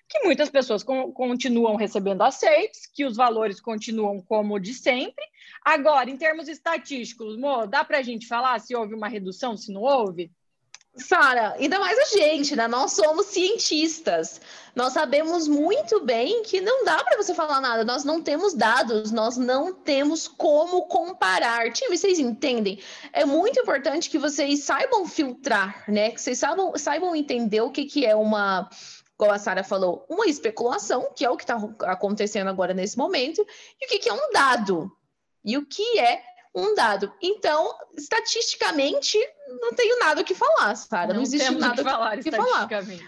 Que 0.07 0.23
muitas 0.23 0.49
pessoas 0.49 0.83
con- 0.83 1.11
continuam 1.11 1.75
recebendo 1.75 2.21
aceites, 2.21 2.85
que 2.85 3.03
os 3.05 3.17
valores 3.17 3.59
continuam 3.59 4.21
como 4.21 4.59
de 4.59 4.73
sempre. 4.73 5.25
Agora, 5.63 6.09
em 6.09 6.15
termos 6.15 6.47
estatísticos, 6.47 7.37
Mo, 7.37 7.65
dá 7.65 7.83
para 7.83 7.97
a 7.97 8.03
gente 8.03 8.27
falar 8.27 8.59
se 8.59 8.75
houve 8.75 8.93
uma 8.93 9.07
redução, 9.07 9.57
se 9.57 9.73
não 9.73 9.81
houve? 9.81 10.31
Sara, 10.97 11.55
ainda 11.59 11.77
mais 11.77 11.97
a 11.99 12.17
gente, 12.17 12.55
né? 12.55 12.67
Nós 12.67 12.93
somos 12.93 13.27
cientistas. 13.27 14.39
Nós 14.73 14.93
sabemos 14.93 15.45
muito 15.47 16.03
bem 16.03 16.41
que 16.43 16.61
não 16.61 16.85
dá 16.85 17.03
para 17.03 17.17
você 17.17 17.33
falar 17.33 17.59
nada. 17.59 17.83
Nós 17.83 18.05
não 18.05 18.21
temos 18.21 18.53
dados, 18.53 19.11
nós 19.11 19.35
não 19.35 19.73
temos 19.73 20.27
como 20.27 20.87
comparar. 20.87 21.71
Time, 21.73 21.97
vocês 21.97 22.17
entendem? 22.17 22.79
É 23.11 23.25
muito 23.25 23.59
importante 23.59 24.09
que 24.09 24.17
vocês 24.17 24.63
saibam 24.63 25.05
filtrar, 25.05 25.83
né? 25.87 26.11
Que 26.11 26.21
vocês 26.21 26.39
saibam, 26.39 26.77
saibam 26.77 27.15
entender 27.15 27.59
o 27.59 27.71
que, 27.71 27.85
que 27.85 28.05
é 28.05 28.15
uma, 28.15 28.69
como 29.17 29.31
a 29.31 29.39
Sara 29.39 29.63
falou, 29.65 30.05
uma 30.09 30.27
especulação, 30.27 31.09
que 31.13 31.25
é 31.25 31.29
o 31.29 31.35
que 31.35 31.43
está 31.43 31.55
acontecendo 31.91 32.47
agora 32.49 32.73
nesse 32.73 32.97
momento, 32.97 33.45
e 33.81 33.85
o 33.85 33.89
que, 33.89 33.99
que 33.99 34.09
é 34.09 34.13
um 34.13 34.31
dado. 34.31 34.89
E 35.43 35.57
o 35.57 35.65
que 35.65 35.99
é 35.99 36.21
um 36.55 36.73
dado. 36.73 37.11
Então, 37.21 37.75
estatisticamente, 37.97 39.17
não 39.61 39.73
tenho 39.73 39.99
nada 39.99 40.21
o 40.21 40.23
que 40.23 40.33
falar, 40.33 40.75
Sara. 40.75 41.13
Não, 41.13 41.21
existe 41.21 41.45
temos 41.45 41.61
o 41.61 41.67
nada 41.67 41.83
que 41.83 41.89
falar 41.89 42.17
o 42.17 42.23
que 42.23 42.31
falar. 42.31 42.67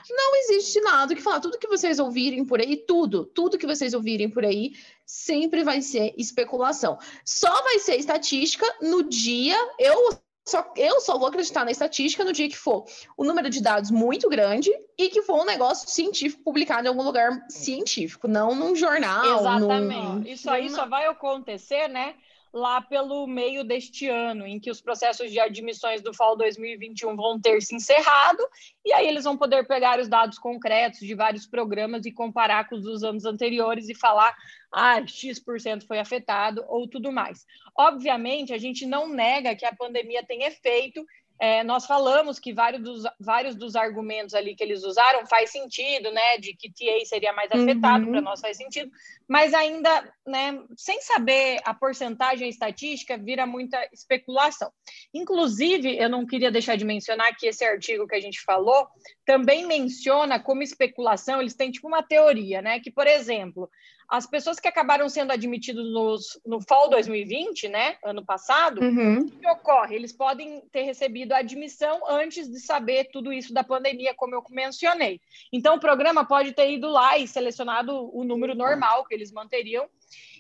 Não 0.10 0.36
existe 0.38 0.82
nada 0.82 1.14
o 1.14 1.16
que 1.16 1.22
falar. 1.22 1.40
Tudo 1.40 1.58
que 1.58 1.68
vocês 1.68 2.00
ouvirem 2.00 2.44
por 2.46 2.60
aí, 2.60 2.78
tudo, 2.78 3.26
tudo 3.26 3.58
que 3.58 3.66
vocês 3.68 3.94
ouvirem 3.94 4.30
por 4.30 4.44
aí, 4.46 4.74
sempre 5.06 5.64
vai 5.64 5.82
ser 5.82 6.14
especulação. 6.18 6.98
Só 7.26 7.64
vai 7.64 7.80
ser 7.80 7.96
estatística 7.96 8.66
no 8.82 9.04
dia. 9.04 9.58
Eu 9.80 10.18
só, 10.46 10.74
eu 10.78 11.02
só 11.02 11.18
vou 11.18 11.28
acreditar 11.28 11.66
na 11.66 11.72
estatística 11.72 12.24
no 12.24 12.32
dia 12.32 12.48
que 12.48 12.56
for 12.58 12.86
o 13.18 13.24
número 13.26 13.50
de 13.50 13.62
dados 13.62 13.92
muito 13.92 14.30
grande 14.30 14.72
e 14.98 15.10
que 15.10 15.22
for 15.22 15.42
um 15.42 15.46
negócio 15.46 15.90
científico 15.90 16.42
publicado 16.44 16.86
em 16.86 16.90
algum 16.90 17.04
lugar 17.04 17.46
científico, 17.50 18.28
não 18.30 18.56
num 18.56 18.74
jornal. 18.76 19.40
Exatamente. 19.40 19.96
num- 19.98 20.22
Isso 20.26 20.50
aí 20.50 20.70
só 20.70 20.86
vai 20.86 21.06
acontecer, 21.06 21.88
né? 21.90 22.16
Lá 22.54 22.82
pelo 22.82 23.28
meio 23.28 23.64
deste 23.64 24.08
ano, 24.08 24.46
em 24.48 24.60
que 24.60 24.72
os 24.72 24.82
processos 24.82 25.32
de 25.32 25.40
admissões 25.40 26.02
do 26.02 26.14
FAO 26.14 26.36
2021 26.36 27.16
vão 27.16 27.40
ter 27.40 27.62
se 27.62 27.76
encerrado, 27.76 28.44
e 28.86 28.94
aí 28.94 29.08
eles 29.08 29.26
vão 29.26 29.38
poder 29.38 29.68
pegar 29.68 30.00
os 30.00 30.08
dados 30.08 30.40
concretos 30.40 31.00
de 31.00 31.14
vários 31.14 31.46
programas 31.46 32.06
e 32.06 32.12
comparar 32.12 32.68
com 32.68 32.76
os 32.76 32.84
dos 32.84 33.04
anos 33.04 33.26
anteriores 33.26 33.90
e 33.90 33.96
falar, 33.96 34.36
ah, 34.72 35.06
X% 35.06 35.86
foi 35.86 36.00
afetado 36.00 36.64
ou 36.68 36.88
tudo 36.88 37.12
mais. 37.12 37.46
Obviamente, 37.78 38.54
a 38.54 38.58
gente 38.58 38.86
não 38.86 39.08
nega 39.08 39.56
que 39.56 39.66
a 39.66 39.76
pandemia 39.76 40.26
tem 40.26 40.44
efeito 40.44 41.06
é, 41.40 41.64
nós 41.64 41.86
falamos 41.86 42.40
que 42.40 42.52
vários 42.54 42.82
dos, 42.82 43.04
vários 43.20 43.56
dos 43.56 43.76
argumentos 43.76 44.34
ali 44.34 44.56
que 44.56 44.64
eles 44.64 44.84
usaram 44.84 45.26
faz 45.28 45.52
sentido, 45.52 46.12
né? 46.12 46.38
De 46.40 46.56
que 46.56 46.70
TA 46.72 47.06
seria 47.06 47.32
mais 47.34 47.52
afetado, 47.52 48.06
Uhum. 48.06 48.12
para 48.12 48.22
nós 48.22 48.40
faz 48.40 48.58
sentido, 48.58 48.92
mas 49.28 49.54
ainda, 49.54 50.14
né, 50.26 50.60
sem 50.76 51.02
saber 51.02 51.60
a 51.64 51.74
porcentagem 51.74 52.50
estatística, 52.50 53.18
vira 53.18 53.46
muita 53.46 53.78
especulação. 53.94 54.72
Inclusive, 55.14 55.98
eu 55.98 56.10
não 56.10 56.26
queria 56.26 56.52
deixar 56.52 56.76
de 56.76 56.86
mencionar 56.86 57.36
que 57.36 57.48
esse 57.48 57.64
artigo 57.64 58.08
que 58.08 58.16
a 58.16 58.22
gente 58.22 58.42
falou 58.42 58.88
também 59.26 59.66
menciona 59.66 60.40
como 60.40 60.64
especulação, 60.64 61.42
eles 61.42 61.56
têm 61.56 61.70
tipo 61.72 61.88
uma 61.88 62.02
teoria, 62.02 62.62
né? 62.62 62.80
Que, 62.80 62.90
por 62.92 63.06
exemplo, 63.06 63.70
as 64.10 64.26
pessoas 64.26 64.60
que 64.60 64.68
acabaram 64.68 65.10
sendo 65.10 65.32
admitidas 65.32 65.84
nos, 65.92 66.40
no 66.46 66.62
Fall 66.62 66.90
2020, 66.90 67.68
né? 67.68 67.98
Ano 68.04 68.24
passado, 68.26 68.82
Uhum. 68.82 69.20
o 69.24 69.30
que 69.32 69.48
ocorre? 69.50 69.96
Eles 69.96 70.14
podem 70.14 70.62
ter 70.72 70.84
recebido 70.84 71.34
a 71.34 71.40
admissão 71.40 72.02
antes 72.10 72.50
de 72.50 72.60
saber 72.60 73.10
tudo 73.12 73.34
isso 73.34 73.54
da 73.54 73.64
pandemia, 73.66 74.14
como 74.16 74.34
eu 74.36 74.44
mencionei. 74.50 75.20
Então, 75.52 75.76
o 75.76 75.80
programa 75.80 76.26
pode 76.26 76.54
ter 76.54 76.72
ido 76.72 76.88
lá 76.88 77.18
e 77.18 77.28
selecionado 77.28 78.10
o 78.16 78.24
número 78.24 78.56
normal 78.56 79.06
que 79.06 79.14
eles 79.14 79.32
manteriam. 79.32 79.90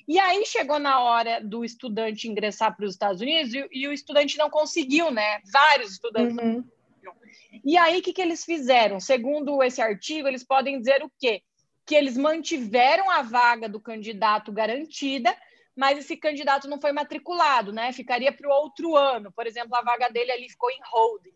E 0.07 0.17
aí 0.17 0.45
chegou 0.45 0.79
na 0.79 1.01
hora 1.01 1.41
do 1.43 1.65
estudante 1.65 2.29
ingressar 2.29 2.74
para 2.74 2.86
os 2.86 2.93
Estados 2.93 3.19
Unidos 3.19 3.53
e, 3.53 3.67
e 3.74 3.88
o 3.89 3.91
estudante 3.91 4.38
não 4.38 4.50
conseguiu, 4.50 5.12
né? 5.12 5.41
Vários 5.51 5.91
estudantes 5.91 6.38
Uhum. 6.38 6.63
e 7.65 7.77
aí, 7.77 8.00
o 8.00 8.01
que, 8.01 8.13
que 8.13 8.21
eles 8.21 8.45
fizeram? 8.45 9.00
Segundo 9.01 9.62
esse 9.62 9.81
artigo, 9.81 10.27
eles 10.29 10.45
podem 10.45 10.77
dizer 10.79 11.03
o 11.03 11.12
quê? 11.19 11.41
Que 11.88 11.96
eles 11.96 12.17
mantiveram 12.17 13.10
a 13.10 13.24
vaga 13.24 13.67
do 13.67 13.79
candidato 13.79 14.51
garantida, 14.51 15.36
mas 15.75 15.98
esse 15.98 16.15
candidato 16.17 16.67
não 16.67 16.79
foi 16.79 16.91
matriculado, 16.91 17.72
né? 17.72 17.91
Ficaria 17.94 18.32
para 18.32 18.48
o 18.48 18.51
outro 18.51 18.96
ano. 18.96 19.32
Por 19.32 19.48
exemplo, 19.48 19.75
a 19.75 19.82
vaga 19.82 20.10
dele 20.10 20.32
ali 20.32 20.50
ficou 20.50 20.70
em 20.70 20.79
holding. 20.91 21.34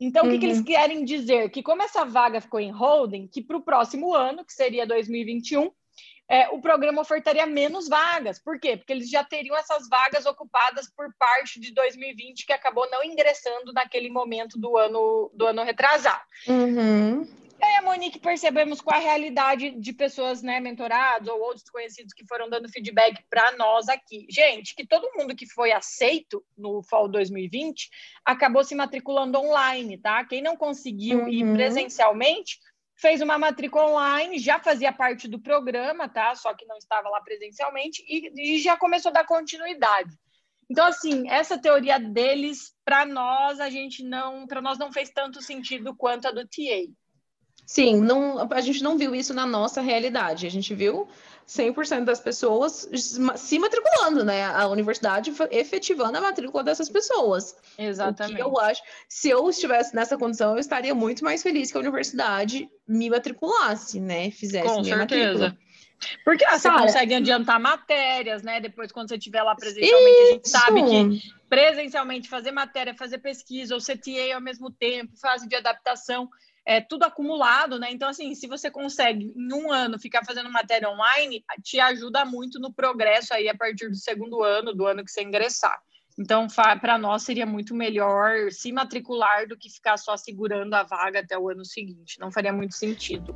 Então, 0.00 0.26
o 0.26 0.30
que, 0.30 0.38
que 0.38 0.46
Uhum. 0.46 0.52
eles 0.52 0.62
querem 0.64 1.04
dizer? 1.04 1.50
Que 1.50 1.62
como 1.62 1.82
essa 1.82 2.04
vaga 2.04 2.40
ficou 2.40 2.60
em 2.60 2.70
holding, 2.70 3.26
que 3.26 3.42
para 3.42 3.56
o 3.56 3.62
próximo 3.62 4.14
ano, 4.14 4.44
que 4.44 4.52
seria 4.52 4.86
2021, 4.86 5.70
é, 6.28 6.48
o 6.50 6.60
programa 6.60 7.00
ofertaria 7.00 7.46
menos 7.46 7.88
vagas. 7.88 8.38
Por 8.38 8.60
quê? 8.60 8.76
Porque 8.76 8.92
eles 8.92 9.10
já 9.10 9.24
teriam 9.24 9.56
essas 9.56 9.88
vagas 9.88 10.26
ocupadas 10.26 10.88
por 10.94 11.12
parte 11.18 11.58
de 11.58 11.72
2020, 11.72 12.44
que 12.46 12.52
acabou 12.52 12.88
não 12.90 13.02
ingressando 13.02 13.72
naquele 13.72 14.10
momento 14.10 14.58
do 14.58 14.76
ano, 14.76 15.30
do 15.34 15.46
ano 15.46 15.64
retrasado. 15.64 16.20
Uhum. 16.46 17.26
E 17.60 17.64
aí, 17.64 17.76
a 17.76 17.82
Monique, 17.82 18.20
percebemos 18.20 18.80
qual 18.80 18.96
a 18.96 19.02
realidade 19.02 19.70
de 19.72 19.92
pessoas, 19.92 20.42
né, 20.42 20.60
mentorados 20.60 21.28
ou 21.28 21.40
outros 21.40 21.68
conhecidos 21.68 22.12
que 22.14 22.24
foram 22.26 22.48
dando 22.48 22.68
feedback 22.68 23.24
para 23.28 23.56
nós 23.56 23.88
aqui. 23.88 24.26
Gente, 24.30 24.76
que 24.76 24.86
todo 24.86 25.10
mundo 25.16 25.34
que 25.34 25.46
foi 25.46 25.72
aceito 25.72 26.44
no 26.56 26.82
Fall 26.84 27.08
2020 27.08 27.90
acabou 28.24 28.62
se 28.62 28.76
matriculando 28.76 29.38
online, 29.38 29.98
tá? 29.98 30.24
Quem 30.24 30.40
não 30.40 30.56
conseguiu 30.56 31.26
ir 31.28 31.44
Uhum. 31.44 31.52
presencialmente 31.54 32.58
fez 32.94 33.20
uma 33.20 33.38
matrícula 33.38 33.86
online, 33.86 34.38
já 34.38 34.58
fazia 34.58 34.92
parte 34.92 35.28
do 35.28 35.40
programa, 35.40 36.08
tá? 36.08 36.34
Só 36.34 36.52
que 36.54 36.66
não 36.66 36.76
estava 36.76 37.08
lá 37.08 37.20
presencialmente 37.20 38.04
e, 38.08 38.56
e 38.56 38.58
já 38.58 38.76
começou 38.76 39.10
a 39.10 39.14
dar 39.14 39.24
continuidade. 39.24 40.10
Então, 40.70 40.84
assim, 40.86 41.28
essa 41.30 41.56
teoria 41.56 41.98
deles, 41.98 42.74
para 42.84 43.06
nós, 43.06 43.58
a 43.58 43.70
gente 43.70 44.04
não, 44.04 44.46
para 44.46 44.60
nós 44.60 44.78
não 44.78 44.92
fez 44.92 45.10
tanto 45.10 45.40
sentido 45.40 45.96
quanto 45.96 46.28
a 46.28 46.30
do 46.30 46.46
TA. 46.46 46.92
Sim, 47.68 48.00
não, 48.00 48.48
a 48.50 48.60
gente 48.62 48.82
não 48.82 48.96
viu 48.96 49.14
isso 49.14 49.34
na 49.34 49.44
nossa 49.44 49.82
realidade. 49.82 50.46
A 50.46 50.50
gente 50.50 50.74
viu 50.74 51.06
100% 51.46 52.02
das 52.02 52.18
pessoas 52.18 52.88
se 53.36 53.58
matriculando, 53.58 54.24
né? 54.24 54.46
A 54.46 54.66
universidade 54.68 55.30
efetivando 55.50 56.16
a 56.16 56.20
matrícula 56.22 56.64
dessas 56.64 56.88
pessoas. 56.88 57.54
Exatamente. 57.76 58.40
eu 58.40 58.58
acho, 58.58 58.82
se 59.06 59.28
eu 59.28 59.50
estivesse 59.50 59.94
nessa 59.94 60.16
condição, 60.16 60.52
eu 60.52 60.58
estaria 60.58 60.94
muito 60.94 61.22
mais 61.22 61.42
feliz 61.42 61.70
que 61.70 61.76
a 61.76 61.80
universidade 61.80 62.70
me 62.88 63.10
matriculasse, 63.10 64.00
né? 64.00 64.30
Fizesse 64.30 64.66
Com 64.66 64.80
minha 64.80 64.96
certeza. 64.96 65.38
matrícula. 65.38 65.58
Porque 66.24 66.46
ah, 66.46 66.58
você 66.58 66.70
consegue 66.70 67.14
adiantar 67.14 67.60
matérias, 67.60 68.42
né? 68.42 68.60
Depois, 68.60 68.90
quando 68.90 69.08
você 69.08 69.16
estiver 69.16 69.42
lá 69.42 69.54
presencialmente, 69.54 70.20
a 70.20 70.32
gente 70.32 70.48
sabe 70.48 70.82
que 70.84 71.16
Isso. 71.16 71.34
presencialmente 71.50 72.28
fazer 72.30 72.50
matéria, 72.50 72.94
fazer 72.94 73.18
pesquisa 73.18 73.74
ou 73.74 73.80
CTA 73.80 74.34
ao 74.34 74.40
mesmo 74.40 74.70
tempo, 74.70 75.14
fase 75.18 75.46
de 75.46 75.54
adaptação, 75.54 76.30
é 76.68 76.82
tudo 76.82 77.04
acumulado, 77.04 77.78
né? 77.78 77.90
Então, 77.90 78.10
assim, 78.10 78.34
se 78.34 78.46
você 78.46 78.70
consegue 78.70 79.32
em 79.34 79.54
um 79.54 79.72
ano 79.72 79.98
ficar 79.98 80.22
fazendo 80.22 80.52
matéria 80.52 80.90
online, 80.90 81.42
te 81.62 81.80
ajuda 81.80 82.26
muito 82.26 82.60
no 82.60 82.70
progresso 82.70 83.32
aí 83.32 83.48
a 83.48 83.56
partir 83.56 83.88
do 83.88 83.96
segundo 83.96 84.42
ano, 84.42 84.74
do 84.74 84.86
ano 84.86 85.02
que 85.02 85.10
você 85.10 85.22
ingressar. 85.22 85.80
Então, 86.18 86.46
para 86.46 86.98
nós 86.98 87.22
seria 87.22 87.46
muito 87.46 87.74
melhor 87.74 88.52
se 88.52 88.70
matricular 88.70 89.48
do 89.48 89.56
que 89.56 89.70
ficar 89.70 89.96
só 89.96 90.14
segurando 90.14 90.74
a 90.74 90.82
vaga 90.82 91.20
até 91.20 91.38
o 91.38 91.48
ano 91.48 91.64
seguinte. 91.64 92.20
Não 92.20 92.30
faria 92.30 92.52
muito 92.52 92.74
sentido. 92.74 93.34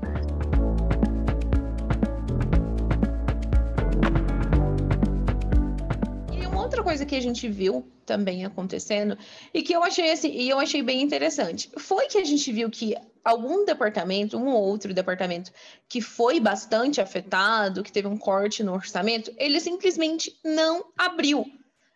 E 6.31 6.47
uma 6.47 6.61
outra 6.61 6.83
coisa 6.83 7.07
que 7.07 7.15
a 7.15 7.21
gente 7.21 7.49
viu 7.49 7.91
também 8.05 8.45
acontecendo 8.45 9.17
e 9.55 9.63
que 9.63 9.73
eu 9.73 9.83
achei 9.83 10.11
assim, 10.11 10.33
e 10.33 10.51
eu 10.51 10.59
achei 10.59 10.83
bem 10.83 11.01
interessante, 11.01 11.71
foi 11.79 12.09
que 12.09 12.19
a 12.19 12.25
gente 12.25 12.53
viu 12.53 12.69
que 12.69 12.95
algum 13.25 13.65
departamento, 13.65 14.37
um 14.37 14.49
ou 14.49 14.63
outro 14.63 14.93
departamento 14.93 15.53
que 15.89 16.01
foi 16.01 16.41
bastante 16.41 17.01
afetado, 17.01 17.83
que 17.83 17.93
teve 17.93 18.09
um 18.09 18.17
corte 18.17 18.63
no 18.63 18.73
orçamento, 18.75 19.33
ele 19.37 19.61
simplesmente 19.61 20.39
não 20.45 20.85
abriu. 20.97 21.47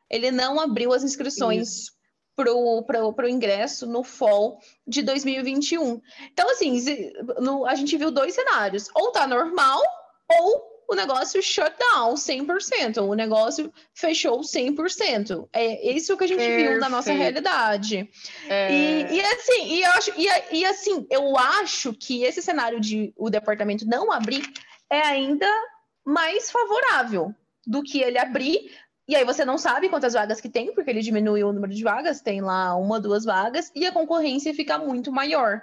Ele 0.09 0.31
não 0.31 0.61
abriu 0.61 0.93
as 0.93 1.03
inscrições 1.03 1.91
para 2.37 2.53
o 2.53 3.29
ingresso 3.29 3.87
no 3.87 4.05
fall 4.05 4.61
de 4.87 5.03
2021. 5.03 6.01
Então, 6.33 6.51
assim, 6.51 7.13
no- 7.41 7.67
a 7.67 7.75
gente 7.75 7.97
viu 7.97 8.11
dois 8.11 8.35
cenários: 8.35 8.89
ou 8.95 9.11
tá 9.11 9.27
normal, 9.27 9.83
ou 10.41 10.76
o 10.89 10.95
negócio 10.95 11.43
shut 11.43 11.73
down 11.79 12.15
100%, 12.15 13.03
o 13.03 13.15
negócio 13.15 13.73
fechou 13.95 14.41
100%. 14.41 15.49
É 15.53 15.93
isso 15.93 16.17
que 16.17 16.25
a 16.25 16.27
gente 16.27 16.47
viu 16.47 16.79
na 16.79 16.89
nossa 16.89 17.11
Perfeito. 17.11 17.23
realidade. 17.23 18.11
É, 18.49 18.73
E, 18.73 19.17
e 19.17 19.21
assim, 19.21 19.67
e, 19.67 19.83
eu 19.83 19.91
acho, 19.93 20.13
e, 20.17 20.59
e 20.59 20.65
assim, 20.65 21.07
eu 21.11 21.37
acho 21.37 21.93
que 21.93 22.23
esse 22.23 22.41
cenário 22.41 22.81
de 22.81 23.13
o 23.17 23.29
departamento 23.29 23.87
não 23.87 24.13
abrir 24.13 24.45
é 24.91 25.01
ainda 25.01 25.51
mais 26.05 26.51
favorável 26.51 27.35
do 27.67 27.83
que 27.83 28.01
ele 28.01 28.19
abrir. 28.19 28.71
E 29.09 29.15
aí 29.15 29.25
você 29.25 29.45
não 29.45 29.59
sabe 29.59 29.89
quantas 29.89 30.15
vagas 30.15 30.41
que 30.41 30.49
tem, 30.49 30.73
porque 30.75 30.91
ele 30.91 31.01
diminui 31.01 31.43
o 31.43 31.53
número 31.53 31.73
de 31.73 31.83
vagas, 31.83 32.21
tem 32.21 32.41
lá 32.41 32.75
uma, 32.77 33.01
duas 33.01 33.25
vagas, 33.25 33.71
e 33.75 33.87
a 33.87 33.93
concorrência 33.93 34.55
fica 34.55 34.79
muito 34.79 35.13
maior. 35.13 35.63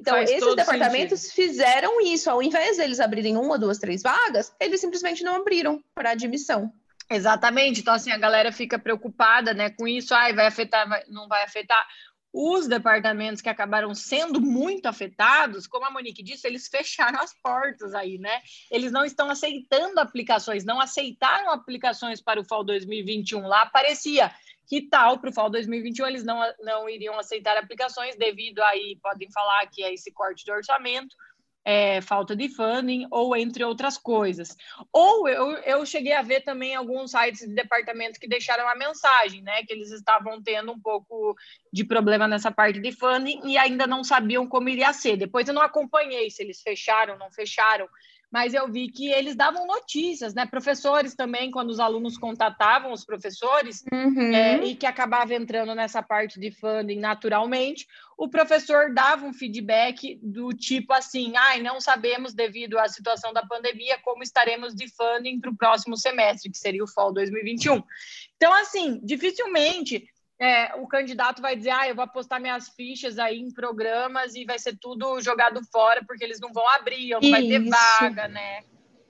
Então, 0.00 0.14
Faz 0.14 0.30
esses 0.30 0.56
departamentos 0.56 1.32
fizeram 1.32 2.00
isso. 2.00 2.30
Ao 2.30 2.42
invés 2.42 2.76
deles 2.76 3.00
abrirem 3.00 3.36
uma, 3.36 3.58
duas, 3.58 3.78
três 3.78 4.02
vagas, 4.02 4.52
eles 4.58 4.80
simplesmente 4.80 5.22
não 5.22 5.36
abriram 5.36 5.82
para 5.94 6.10
admissão. 6.10 6.72
Exatamente. 7.10 7.80
Então, 7.80 7.94
assim, 7.94 8.10
a 8.12 8.18
galera 8.18 8.52
fica 8.52 8.78
preocupada, 8.78 9.52
né, 9.52 9.70
com 9.70 9.86
isso. 9.86 10.14
Ai, 10.14 10.32
vai 10.32 10.46
afetar, 10.46 10.88
vai- 10.88 11.04
não 11.08 11.28
vai 11.28 11.42
afetar. 11.42 11.86
Os 12.32 12.68
departamentos 12.68 13.42
que 13.42 13.48
acabaram 13.48 13.92
sendo 13.92 14.40
muito 14.40 14.86
afetados, 14.86 15.66
como 15.66 15.84
a 15.84 15.90
Monique 15.90 16.22
disse, 16.22 16.46
eles 16.46 16.68
fecharam 16.68 17.20
as 17.20 17.34
portas 17.42 17.92
aí, 17.92 18.18
né? 18.18 18.40
Eles 18.70 18.92
não 18.92 19.04
estão 19.04 19.28
aceitando 19.28 19.98
aplicações, 19.98 20.64
não 20.64 20.80
aceitaram 20.80 21.50
aplicações 21.50 22.20
para 22.20 22.40
o 22.40 22.44
Fall 22.44 22.62
2021. 22.62 23.48
Lá 23.48 23.66
parecia 23.66 24.30
que 24.70 24.82
tal 24.82 25.18
para 25.18 25.30
o 25.30 25.32
Fall 25.32 25.50
2021 25.50 26.06
eles 26.06 26.24
não, 26.24 26.40
não 26.60 26.88
iriam 26.88 27.18
aceitar 27.18 27.56
aplicações 27.56 28.14
devido 28.14 28.60
aí, 28.60 28.96
podem 29.02 29.28
falar 29.32 29.66
que 29.66 29.82
é 29.82 29.92
esse 29.92 30.12
corte 30.12 30.44
de 30.44 30.52
orçamento, 30.52 31.16
é, 31.64 32.00
falta 32.00 32.36
de 32.36 32.48
funding 32.48 33.04
ou 33.10 33.34
entre 33.34 33.64
outras 33.64 33.98
coisas. 33.98 34.56
Ou 34.92 35.28
eu, 35.28 35.50
eu 35.58 35.84
cheguei 35.84 36.12
a 36.12 36.22
ver 36.22 36.42
também 36.42 36.76
alguns 36.76 37.10
sites 37.10 37.48
de 37.48 37.52
departamento 37.52 38.20
que 38.20 38.28
deixaram 38.28 38.68
a 38.68 38.76
mensagem, 38.76 39.42
né? 39.42 39.64
Que 39.64 39.72
eles 39.72 39.90
estavam 39.90 40.40
tendo 40.40 40.70
um 40.70 40.80
pouco 40.80 41.34
de 41.72 41.84
problema 41.84 42.28
nessa 42.28 42.52
parte 42.52 42.80
de 42.80 42.92
funding 42.92 43.40
e 43.44 43.58
ainda 43.58 43.88
não 43.88 44.04
sabiam 44.04 44.46
como 44.46 44.68
iria 44.68 44.92
ser. 44.92 45.16
Depois 45.16 45.48
eu 45.48 45.54
não 45.54 45.62
acompanhei 45.62 46.30
se 46.30 46.44
eles 46.44 46.62
fecharam, 46.62 47.18
não 47.18 47.30
fecharam, 47.32 47.88
mas 48.30 48.54
eu 48.54 48.70
vi 48.70 48.88
que 48.88 49.08
eles 49.08 49.34
davam 49.34 49.66
notícias, 49.66 50.32
né? 50.34 50.46
Professores 50.46 51.14
também, 51.14 51.50
quando 51.50 51.70
os 51.70 51.80
alunos 51.80 52.16
contatavam 52.16 52.92
os 52.92 53.04
professores, 53.04 53.84
é, 54.32 54.64
e 54.64 54.76
que 54.76 54.86
acabava 54.86 55.34
entrando 55.34 55.74
nessa 55.74 56.02
parte 56.02 56.38
de 56.38 56.52
funding 56.52 57.00
naturalmente, 57.00 57.86
o 58.16 58.28
professor 58.28 58.92
dava 58.94 59.26
um 59.26 59.32
feedback 59.32 60.20
do 60.22 60.50
tipo 60.50 60.92
assim: 60.92 61.32
ai, 61.36 61.60
não 61.60 61.80
sabemos, 61.80 62.32
devido 62.32 62.78
à 62.78 62.86
situação 62.86 63.32
da 63.32 63.44
pandemia, 63.44 63.98
como 64.04 64.22
estaremos 64.22 64.74
de 64.74 64.88
funding 64.88 65.40
para 65.40 65.50
o 65.50 65.56
próximo 65.56 65.96
semestre, 65.96 66.50
que 66.50 66.58
seria 66.58 66.84
o 66.84 66.88
Fall 66.88 67.12
2021. 67.12 67.82
Então, 68.36 68.52
assim, 68.54 69.00
dificilmente. 69.02 70.06
É, 70.40 70.74
o 70.76 70.86
candidato 70.86 71.42
vai 71.42 71.54
dizer, 71.54 71.70
ah, 71.70 71.86
eu 71.86 71.94
vou 71.94 72.04
apostar 72.04 72.40
minhas 72.40 72.70
fichas 72.70 73.18
aí 73.18 73.38
em 73.38 73.52
programas 73.52 74.34
e 74.34 74.46
vai 74.46 74.58
ser 74.58 74.76
tudo 74.80 75.20
jogado 75.20 75.60
fora 75.70 76.02
porque 76.06 76.24
eles 76.24 76.40
não 76.40 76.50
vão 76.50 76.66
abrir, 76.70 77.14
ou 77.14 77.20
não 77.20 77.30
vai 77.30 77.46
ter 77.46 77.62
vaga, 77.68 78.26
né? 78.26 78.62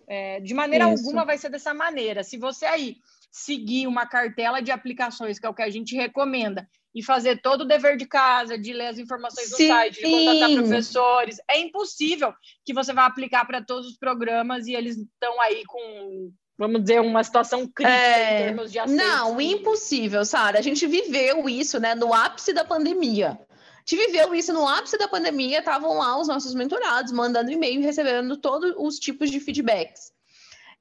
É, 0.08 0.40
de 0.40 0.52
maneira 0.52 0.92
Isso. 0.92 1.04
alguma 1.04 1.24
vai 1.24 1.38
ser 1.38 1.48
dessa 1.48 1.72
maneira. 1.72 2.24
Se 2.24 2.36
você 2.36 2.66
aí 2.66 2.96
seguir 3.30 3.86
uma 3.86 4.06
cartela 4.06 4.60
de 4.60 4.72
aplicações, 4.72 5.38
que 5.38 5.46
é 5.46 5.48
o 5.48 5.54
que 5.54 5.62
a 5.62 5.70
gente 5.70 5.94
recomenda, 5.94 6.68
e 6.92 7.00
fazer 7.00 7.40
todo 7.40 7.60
o 7.60 7.64
dever 7.64 7.96
de 7.96 8.06
casa, 8.06 8.58
de 8.58 8.72
ler 8.72 8.88
as 8.88 8.98
informações 8.98 9.48
Sim. 9.50 9.68
no 9.68 9.74
site, 9.74 10.02
de 10.02 10.10
contratar 10.10 10.52
professores. 10.54 11.36
É 11.48 11.60
impossível 11.60 12.34
que 12.64 12.74
você 12.74 12.92
vá 12.92 13.06
aplicar 13.06 13.44
para 13.44 13.62
todos 13.62 13.86
os 13.86 13.96
programas 13.96 14.66
e 14.66 14.74
eles 14.74 14.96
estão 14.96 15.40
aí 15.40 15.62
com, 15.64 16.32
vamos 16.60 16.82
dizer, 16.82 17.00
uma 17.00 17.24
situação 17.24 17.66
crítica 17.66 17.96
É. 17.96 18.40
em 18.40 18.44
termos 18.44 18.70
de 18.70 18.78
acesso. 18.78 18.94
Não, 18.94 19.40
impossível, 19.40 20.22
Sara. 20.26 20.58
A 20.58 20.62
gente 20.62 20.86
viveu 20.86 21.48
isso, 21.48 21.80
né, 21.80 21.94
no 21.94 22.12
ápice 22.12 22.52
da 22.52 22.62
pandemia. 22.62 23.30
A 23.30 23.78
gente 23.86 24.06
viveu 24.06 24.34
isso 24.34 24.52
no 24.52 24.68
ápice 24.68 24.98
da 24.98 25.08
pandemia, 25.08 25.60
estavam 25.60 25.96
lá 25.96 26.20
os 26.20 26.28
nossos 26.28 26.54
mentorados 26.54 27.12
mandando 27.12 27.50
e-mail 27.50 27.80
e 27.80 27.84
recebendo 27.84 28.36
todos 28.36 28.74
os 28.76 28.98
tipos 28.98 29.30
de 29.30 29.40
feedbacks. 29.40 30.12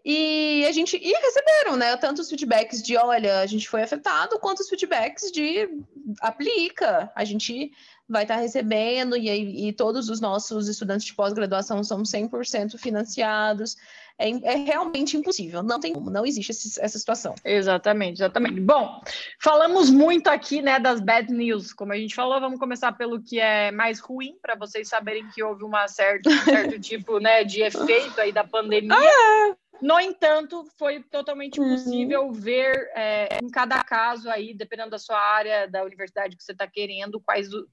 E 0.04 0.66
a 0.68 0.72
gente 0.74 0.98
e 0.98 1.12
receberam, 1.14 1.78
né, 1.78 1.96
tanto 1.96 2.22
os 2.22 2.30
feedbacks 2.30 2.84
de 2.84 2.98
olha, 2.98 3.40
a 3.40 3.46
gente 3.46 3.68
foi 3.70 3.82
afetado, 3.82 4.38
quanto 4.40 4.60
os 4.60 4.68
feedbacks 4.68 5.32
de 5.32 5.70
aplica, 6.20 7.10
a 7.16 7.24
gente 7.24 7.72
vai 8.08 8.24
estar 8.24 8.36
recebendo 8.36 9.16
e, 9.16 9.68
e 9.70 9.74
todos 9.74 10.10
os 10.10 10.20
nossos 10.20 10.68
estudantes 10.68 11.06
de 11.06 11.14
pós-graduação 11.14 11.84
são 11.84 12.02
100% 12.02 12.78
financiados. 12.78 13.78
É, 14.20 14.30
é 14.30 14.56
realmente 14.58 15.16
impossível, 15.16 15.64
não 15.64 15.80
tem 15.80 15.94
como, 15.94 16.10
não 16.10 16.26
existe 16.26 16.52
esse- 16.52 16.80
essa 16.82 17.00
situação. 17.00 17.34
Exatamente, 17.46 18.18
exatamente. 18.22 18.60
Bom, 18.60 19.02
falamos 19.42 19.90
muito 19.90 20.28
aqui, 20.28 20.62
né, 20.62 20.78
das 20.78 21.00
bad 21.00 21.32
news, 21.32 21.72
como 21.72 21.94
a 21.94 21.98
gente 21.98 22.14
falou, 22.14 22.40
vamos 22.42 22.60
começar 22.60 22.92
pelo 22.92 23.24
que 23.24 23.40
é 23.40 23.72
mais 23.72 24.00
ruim, 24.02 24.36
para 24.42 24.56
vocês 24.56 24.90
saberem 24.90 25.26
que 25.30 25.42
houve 25.42 25.64
uma 25.64 25.88
certa, 25.88 26.30
um 26.30 26.38
certo 26.44 26.78
tipo, 26.82 27.20
né, 27.20 27.46
de 27.46 27.62
efeito 27.62 28.20
aí 28.20 28.34
da 28.34 28.44
pandemia. 28.44 28.98
No 29.82 29.98
entanto, 29.98 30.66
foi 30.78 31.02
totalmente 31.02 31.58
Uhum. 31.62 31.70
possível 31.70 32.32
ver 32.34 32.90
é, 32.96 33.40
em 33.42 33.50
cada 33.50 33.82
caso 33.82 34.30
aí, 34.30 34.54
dependendo 34.54 34.90
da 34.90 35.00
sua 35.00 35.18
área, 35.18 35.66
da 35.70 35.82
universidade 35.86 36.36
que 36.36 36.44
você 36.44 36.52
está 36.52 36.68
querendo, 36.68 37.22
quais 37.22 37.54
o, 37.54 37.66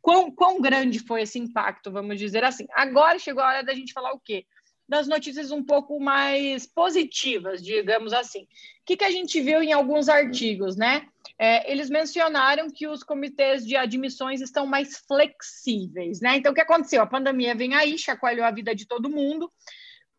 quão, 0.00 0.30
quão 0.34 0.58
grande 0.62 0.98
foi 1.00 1.20
esse 1.22 1.38
impacto, 1.38 1.92
vamos 1.92 2.18
dizer 2.18 2.42
assim. 2.44 2.66
Agora 2.72 3.18
chegou 3.18 3.42
a 3.42 3.48
hora 3.48 3.62
da 3.62 3.74
gente 3.74 3.92
falar 3.92 4.12
o 4.14 4.18
quê? 4.18 4.46
Das 4.90 5.06
notícias 5.06 5.52
um 5.52 5.62
pouco 5.62 6.00
mais 6.00 6.66
positivas, 6.66 7.62
digamos 7.62 8.12
assim. 8.12 8.42
O 8.42 8.46
que, 8.84 8.96
que 8.96 9.04
a 9.04 9.10
gente 9.10 9.40
viu 9.40 9.62
em 9.62 9.72
alguns 9.72 10.08
artigos, 10.08 10.74
né? 10.76 11.06
É, 11.38 11.70
eles 11.70 11.88
mencionaram 11.88 12.68
que 12.68 12.88
os 12.88 13.04
comitês 13.04 13.64
de 13.64 13.76
admissões 13.76 14.40
estão 14.40 14.66
mais 14.66 14.98
flexíveis, 15.06 16.20
né? 16.20 16.36
Então, 16.36 16.50
o 16.50 16.54
que 16.56 16.60
aconteceu? 16.60 17.00
A 17.00 17.06
pandemia 17.06 17.54
vem 17.54 17.72
aí, 17.76 17.96
chacoalhou 17.96 18.44
a 18.44 18.50
vida 18.50 18.74
de 18.74 18.84
todo 18.84 19.08
mundo. 19.08 19.48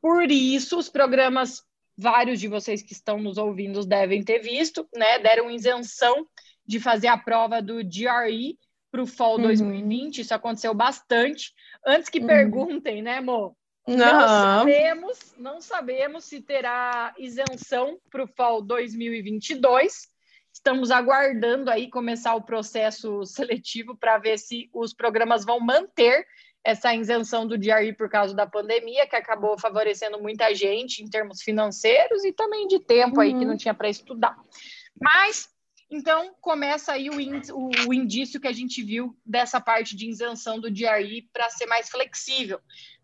Por 0.02 0.32
isso, 0.32 0.78
os 0.80 0.88
programas, 0.88 1.62
vários 1.98 2.40
de 2.40 2.48
vocês 2.48 2.82
que 2.82 2.94
estão 2.94 3.20
nos 3.20 3.38
ouvindo 3.38 3.86
devem 3.86 4.24
ter 4.24 4.40
visto, 4.40 4.88
né? 4.96 5.20
Deram 5.20 5.52
isenção 5.52 6.26
de 6.66 6.80
fazer 6.80 7.08
a 7.08 7.18
prova 7.18 7.62
do 7.62 7.84
GRE 7.84 8.58
para 8.90 9.04
o 9.04 9.06
Fall 9.06 9.36
Uhum. 9.36 9.44
2020. 9.44 10.22
Isso 10.22 10.34
aconteceu 10.34 10.74
bastante. 10.74 11.54
Antes 11.86 12.08
que 12.08 12.20
Uhum. 12.20 12.28
perguntem, 12.28 13.02
né, 13.02 13.18
amor? 13.18 13.54
Não 13.88 14.20
sabemos, 14.60 15.34
não 15.38 15.62
sabemos 15.62 16.24
se 16.26 16.42
terá 16.42 17.14
isenção 17.18 18.00
para 18.10 18.24
o 18.24 18.28
Fall 18.28 18.62
2022. 18.62 20.10
Estamos 20.54 20.92
aguardando 20.92 21.72
aí 21.72 21.90
começar 21.90 22.36
o 22.36 22.42
processo 22.44 23.26
seletivo 23.26 23.96
para 23.98 24.18
ver 24.18 24.38
se 24.38 24.70
os 24.74 24.94
programas 24.94 25.44
vão 25.46 25.60
manter 25.60 26.26
essa 26.64 26.94
isenção 26.94 27.48
do 27.48 27.58
DRE 27.58 27.94
por 27.94 28.08
causa 28.08 28.36
da 28.36 28.46
pandemia, 28.46 29.08
que 29.08 29.16
acabou 29.16 29.58
favorecendo 29.58 30.22
muita 30.22 30.54
gente 30.54 31.02
em 31.02 31.10
termos 31.10 31.42
financeiros 31.42 32.24
e 32.24 32.32
também 32.32 32.68
de 32.68 32.80
tempo 32.80 33.20
aí 33.20 33.32
que 33.34 33.40
Uhum. 33.40 33.48
não 33.48 33.58
tinha 33.58 33.74
para 33.74 33.90
estudar. 33.90 34.38
Mas 35.02 35.50
então 35.90 36.36
começa 36.40 36.92
aí 36.94 37.10
o, 37.10 37.14
o- 37.16 37.72
o 37.90 37.94
indício 37.94 38.40
que 38.40 38.48
a 38.48 38.52
gente 38.54 38.84
viu 38.84 39.18
dessa 39.26 39.60
parte 39.60 39.96
de 39.96 40.08
isenção 40.08 40.60
do 40.60 40.70
DRE 40.70 41.28
para 41.34 41.50
ser 41.50 41.66
mais 41.66 41.90
flexível. 41.90 42.60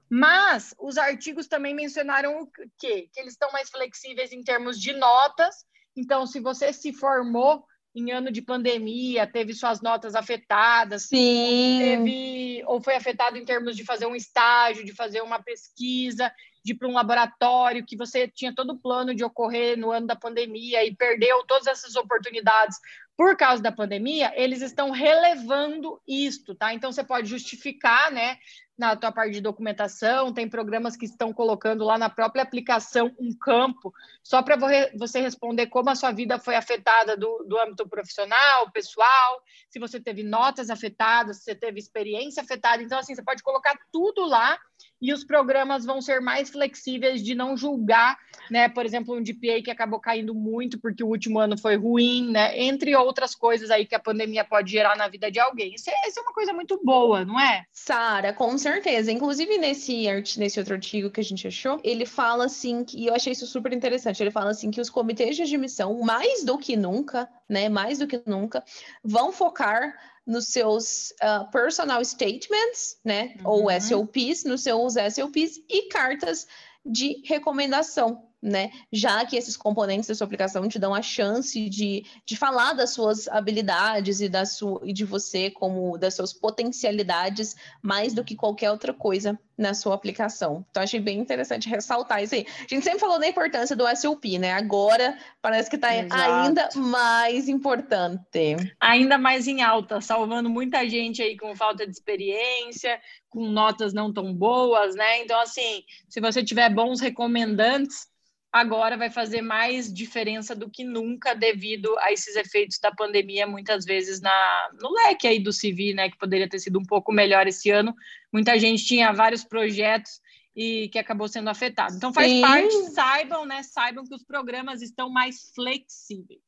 Mas 0.09 0.73
os 0.79 0.97
artigos 0.97 1.47
também 1.47 1.73
mencionaram 1.73 2.41
o 2.41 2.47
quê? 2.77 3.09
Que 3.13 3.19
eles 3.19 3.33
estão 3.33 3.51
mais 3.51 3.69
flexíveis 3.69 4.31
em 4.31 4.43
termos 4.43 4.79
de 4.79 4.93
notas. 4.93 5.65
Então, 5.95 6.25
se 6.25 6.39
você 6.39 6.71
se 6.71 6.93
formou 6.93 7.65
em 7.95 8.11
ano 8.11 8.31
de 8.31 8.41
pandemia, 8.41 9.25
teve 9.25 9.53
suas 9.53 9.81
notas 9.81 10.13
afetadas, 10.13 11.03
Sim. 11.03 11.79
teve 11.79 12.63
ou 12.67 12.81
foi 12.81 12.95
afetado 12.95 13.37
em 13.37 13.45
termos 13.45 13.75
de 13.75 13.83
fazer 13.83 14.05
um 14.05 14.15
estágio, 14.15 14.85
de 14.85 14.93
fazer 14.93 15.21
uma 15.21 15.41
pesquisa, 15.41 16.31
de 16.63 16.73
ir 16.73 16.75
para 16.75 16.87
um 16.87 16.93
laboratório, 16.93 17.85
que 17.85 17.97
você 17.97 18.27
tinha 18.27 18.53
todo 18.53 18.73
o 18.73 18.77
plano 18.77 19.15
de 19.15 19.23
ocorrer 19.23 19.77
no 19.77 19.89
ano 19.89 20.05
da 20.05 20.15
pandemia 20.15 20.85
e 20.85 20.95
perdeu 20.95 21.43
todas 21.45 21.65
essas 21.65 21.95
oportunidades 21.95 22.77
por 23.15 23.35
causa 23.35 23.63
da 23.63 23.71
pandemia, 23.71 24.31
eles 24.35 24.61
estão 24.61 24.91
relevando 24.91 25.99
isto, 26.07 26.53
tá? 26.53 26.71
Então 26.73 26.91
você 26.91 27.03
pode 27.03 27.27
justificar, 27.27 28.11
né, 28.11 28.37
na 28.77 28.95
tua 28.95 29.11
parte 29.11 29.33
de 29.33 29.41
documentação, 29.41 30.31
tem 30.31 30.47
programas 30.47 30.95
que 30.95 31.05
estão 31.05 31.33
colocando 31.33 31.83
lá 31.83 31.97
na 31.97 32.09
própria 32.09 32.43
aplicação 32.43 33.11
um 33.19 33.33
campo 33.33 33.93
só 34.23 34.43
para 34.43 34.57
você 34.95 35.19
responder 35.19 35.67
como 35.67 35.89
a 35.89 35.95
sua 35.95 36.11
vida 36.11 36.37
foi 36.37 36.55
afetada 36.55 37.17
do, 37.17 37.43
do 37.47 37.57
âmbito 37.59 37.87
profissional, 37.87 38.69
pessoal, 38.71 39.41
se 39.69 39.79
você 39.79 39.99
teve 39.99 40.21
notas 40.21 40.69
afetadas, 40.69 41.37
se 41.37 41.43
você 41.45 41.55
teve 41.55 41.79
experiência 41.79 42.43
afetada. 42.43 42.83
Então, 42.83 42.99
assim, 42.99 43.15
você 43.15 43.23
pode 43.23 43.41
colocar 43.41 43.77
tudo 43.91 44.25
lá 44.25 44.57
e 45.01 45.13
os 45.13 45.23
programas 45.23 45.85
vão 45.85 46.01
ser 46.01 46.19
mais 46.19 46.49
flexíveis 46.49 47.23
de 47.23 47.35
não 47.35 47.55
julgar, 47.55 48.17
né? 48.49 48.67
Por 48.67 48.85
exemplo, 48.85 49.15
um 49.15 49.23
GPA 49.23 49.61
que 49.63 49.71
acabou 49.71 49.99
caindo 49.99 50.33
muito 50.33 50.79
porque 50.79 51.03
o 51.03 51.07
último 51.07 51.39
ano 51.39 51.57
foi 51.57 51.75
ruim, 51.75 52.31
né? 52.31 52.59
Entre 52.59 52.95
outras 52.95 53.35
coisas 53.35 53.69
aí 53.69 53.85
que 53.85 53.95
a 53.95 53.99
pandemia 53.99 54.43
pode 54.43 54.71
gerar 54.71 54.97
na 54.97 55.07
vida 55.07 55.31
de 55.31 55.39
alguém. 55.39 55.73
Isso 55.75 55.89
é, 55.89 56.07
isso 56.07 56.19
é 56.19 56.23
uma 56.23 56.33
coisa 56.33 56.51
muito 56.51 56.79
boa, 56.83 57.23
não 57.23 57.39
é? 57.39 57.63
Sara, 57.71 58.33
com 58.33 58.57
certeza. 58.57 58.66
Inclusive, 59.11 59.57
nesse, 59.57 60.05
nesse 60.37 60.59
outro 60.59 60.75
artigo 60.75 61.09
que 61.09 61.19
a 61.19 61.23
gente 61.23 61.47
achou, 61.47 61.79
ele 61.83 62.05
fala 62.05 62.45
assim, 62.45 62.83
que, 62.83 62.97
e 62.97 63.07
eu 63.07 63.13
achei 63.13 63.33
isso 63.33 63.47
super 63.47 63.73
interessante, 63.73 64.21
ele 64.21 64.31
fala 64.31 64.51
assim 64.51 64.71
que 64.71 64.81
os 64.81 64.89
comitês 64.89 65.35
de 65.35 65.43
admissão, 65.43 65.99
mais 66.01 66.43
do 66.43 66.57
que 66.57 66.75
nunca, 66.75 67.29
né, 67.47 67.69
mais 67.69 67.99
do 67.99 68.07
que 68.07 68.21
nunca, 68.25 68.63
vão 69.03 69.31
focar 69.31 69.95
nos 70.25 70.47
seus 70.47 71.13
ah, 71.21 71.45
personal 71.45 72.03
statements, 72.03 72.97
né, 73.03 73.35
ou 73.43 73.67
Uhum. 73.67 73.81
SOPs, 73.81 74.43
nos 74.43 74.61
seus 74.63 74.93
SOPs 74.93 75.61
e 75.69 75.87
cartas 75.89 76.47
de 76.85 77.21
recomendação, 77.25 78.23
né? 78.47 78.71
Já 78.91 79.25
que 79.25 79.35
esses 79.35 79.57
componentes 79.57 80.07
da 80.07 80.15
sua 80.15 80.25
aplicação 80.25 80.67
te 80.67 80.79
dão 80.79 80.93
a 80.93 81.01
chance 81.01 81.69
de, 81.69 82.05
de 82.25 82.35
falar 82.35 82.73
das 82.73 82.91
suas 82.91 83.27
habilidades 83.27 84.21
e, 84.21 84.29
da 84.29 84.45
sua, 84.45 84.81
e 84.83 84.93
de 84.93 85.05
você 85.05 85.51
como 85.51 85.97
das 85.97 86.15
suas 86.15 86.33
potencialidades 86.33 87.55
mais 87.81 88.13
do 88.13 88.23
que 88.23 88.35
qualquer 88.35 88.71
outra 88.71 88.93
coisa 88.93 89.37
na 89.57 89.73
sua 89.73 89.95
aplicação. 89.95 90.63
Então, 90.69 90.83
achei 90.83 90.99
bem 90.99 91.19
interessante 91.19 91.67
ressaltar 91.67 92.21
isso 92.21 92.35
aí. 92.35 92.45
A 92.59 92.73
gente 92.73 92.83
sempre 92.83 92.99
falou 92.99 93.19
da 93.19 93.27
importância 93.27 93.75
do 93.75 93.83
SOP, 93.95 94.37
né? 94.37 94.53
Agora 94.53 95.17
parece 95.41 95.69
que 95.69 95.75
está 95.75 95.89
ainda 95.89 96.69
mais 96.75 97.49
importante. 97.49 98.55
Ainda 98.79 99.17
mais 99.17 99.47
em 99.47 99.63
alta, 99.63 99.99
salvando 99.99 100.49
muita 100.49 100.87
gente 100.87 101.21
aí 101.23 101.35
com 101.35 101.55
falta 101.55 101.85
de 101.85 101.91
experiência, 101.91 103.01
com 103.29 103.47
notas 103.47 103.93
não 103.93 104.13
tão 104.13 104.33
boas, 104.33 104.95
né? 104.95 105.23
Então, 105.23 105.39
assim, 105.39 105.83
se 106.07 106.21
você 106.21 106.43
tiver 106.43 106.69
bons 106.69 106.99
recomendantes, 106.99 108.07
agora 108.51 108.97
vai 108.97 109.09
fazer 109.09 109.41
mais 109.41 109.91
diferença 109.93 110.55
do 110.55 110.69
que 110.69 110.83
nunca 110.83 111.33
devido 111.33 111.97
a 111.99 112.11
esses 112.11 112.35
efeitos 112.35 112.79
da 112.79 112.91
pandemia, 112.91 113.45
muitas 113.45 113.85
vezes 113.85 114.21
na, 114.21 114.69
no 114.81 114.91
leque 114.93 115.27
aí 115.27 115.39
do 115.39 115.51
CV, 115.51 115.93
né? 115.93 116.09
Que 116.09 116.17
poderia 116.17 116.49
ter 116.49 116.59
sido 116.59 116.79
um 116.79 116.85
pouco 116.85 117.11
melhor 117.11 117.47
esse 117.47 117.69
ano. 117.69 117.93
Muita 118.31 118.57
gente 118.57 118.85
tinha 118.85 119.11
vários 119.11 119.43
projetos 119.43 120.21
e 120.55 120.89
que 120.89 120.97
acabou 120.97 121.27
sendo 121.27 121.49
afetado. 121.49 121.95
Então 121.95 122.11
faz 122.11 122.31
Sim. 122.31 122.41
parte, 122.41 122.73
saibam, 122.91 123.45
né? 123.45 123.61
Saibam 123.63 124.03
que 124.05 124.15
os 124.15 124.23
programas 124.23 124.81
estão 124.81 125.09
mais 125.09 125.51
flexíveis. 125.53 126.46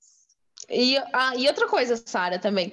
E, 0.70 0.98
ah, 1.14 1.34
e 1.36 1.48
outra 1.48 1.68
coisa, 1.68 1.96
Sara, 1.98 2.38
também. 2.40 2.72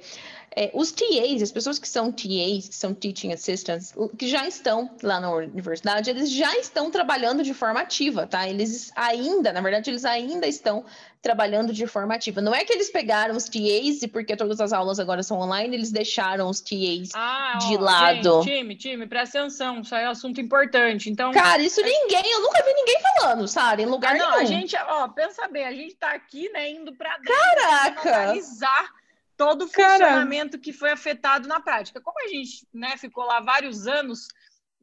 É, 0.55 0.71
os 0.73 0.91
TAs, 0.91 1.43
as 1.43 1.51
pessoas 1.51 1.77
que 1.77 1.87
são 1.87 2.11
TAs, 2.11 2.67
que 2.67 2.75
são 2.75 2.91
Teaching 2.91 3.31
Assistants, 3.31 3.93
que 4.17 4.27
já 4.27 4.47
estão 4.47 4.89
lá 5.03 5.19
na 5.19 5.31
universidade, 5.31 6.09
eles 6.09 6.31
já 6.31 6.57
estão 6.57 6.89
trabalhando 6.89 7.43
de 7.43 7.53
forma 7.53 7.79
ativa, 7.79 8.25
tá? 8.25 8.49
Eles 8.49 8.91
ainda, 8.95 9.53
na 9.53 9.61
verdade, 9.61 9.91
eles 9.91 10.03
ainda 10.03 10.47
estão 10.47 10.83
trabalhando 11.21 11.73
de 11.73 11.85
forma 11.87 12.15
ativa. 12.15 12.41
Não 12.41 12.53
é 12.53 12.63
que 12.63 12.71
eles 12.71 12.89
pegaram 12.89 13.35
os 13.35 13.45
TAs 13.45 14.01
e 14.01 14.07
porque 14.07 14.35
todas 14.35 14.59
as 14.59 14.71
aulas 14.71 14.99
agora 14.99 15.23
são 15.23 15.39
online, 15.39 15.75
eles 15.75 15.91
deixaram 15.91 16.49
os 16.49 16.61
TAs. 16.61 17.09
Ah, 17.13 17.57
de 17.67 17.75
ó, 17.75 17.79
lado. 17.79 18.43
gente, 18.43 18.57
time, 18.57 18.75
time, 18.75 19.07
presta 19.07 19.39
atenção, 19.39 19.81
isso 19.81 19.93
aí 19.93 20.03
é 20.03 20.07
um 20.07 20.11
assunto 20.11 20.39
importante. 20.39 21.09
Então, 21.09 21.31
Cara, 21.31 21.61
isso 21.61 21.81
ninguém, 21.81 22.31
eu 22.31 22.41
nunca 22.41 22.63
vi 22.63 22.73
ninguém 22.73 22.97
falando, 23.01 23.47
Sara, 23.47 23.81
em 23.81 23.85
lugar 23.85 24.15
ah, 24.15 24.17
não, 24.17 24.31
nenhum. 24.31 24.41
a 24.41 24.45
gente, 24.45 24.75
ó, 24.75 25.07
pensa 25.07 25.47
bem, 25.47 25.65
a 25.65 25.73
gente 25.73 25.95
tá 25.95 26.11
aqui, 26.11 26.49
né, 26.49 26.69
indo 26.69 26.93
para 26.93 27.17
Caraca! 27.19 28.09
analisar 28.09 28.89
todo 29.35 29.65
o 29.65 29.69
Cara. 29.69 29.91
funcionamento 29.91 30.57
que 30.57 30.73
foi 30.73 30.91
afetado 30.91 31.47
na 31.47 31.59
prática. 31.59 32.01
Como 32.01 32.19
a 32.23 32.27
gente, 32.27 32.67
né, 32.73 32.97
ficou 32.97 33.23
lá 33.23 33.39
vários 33.39 33.87
anos 33.87 34.27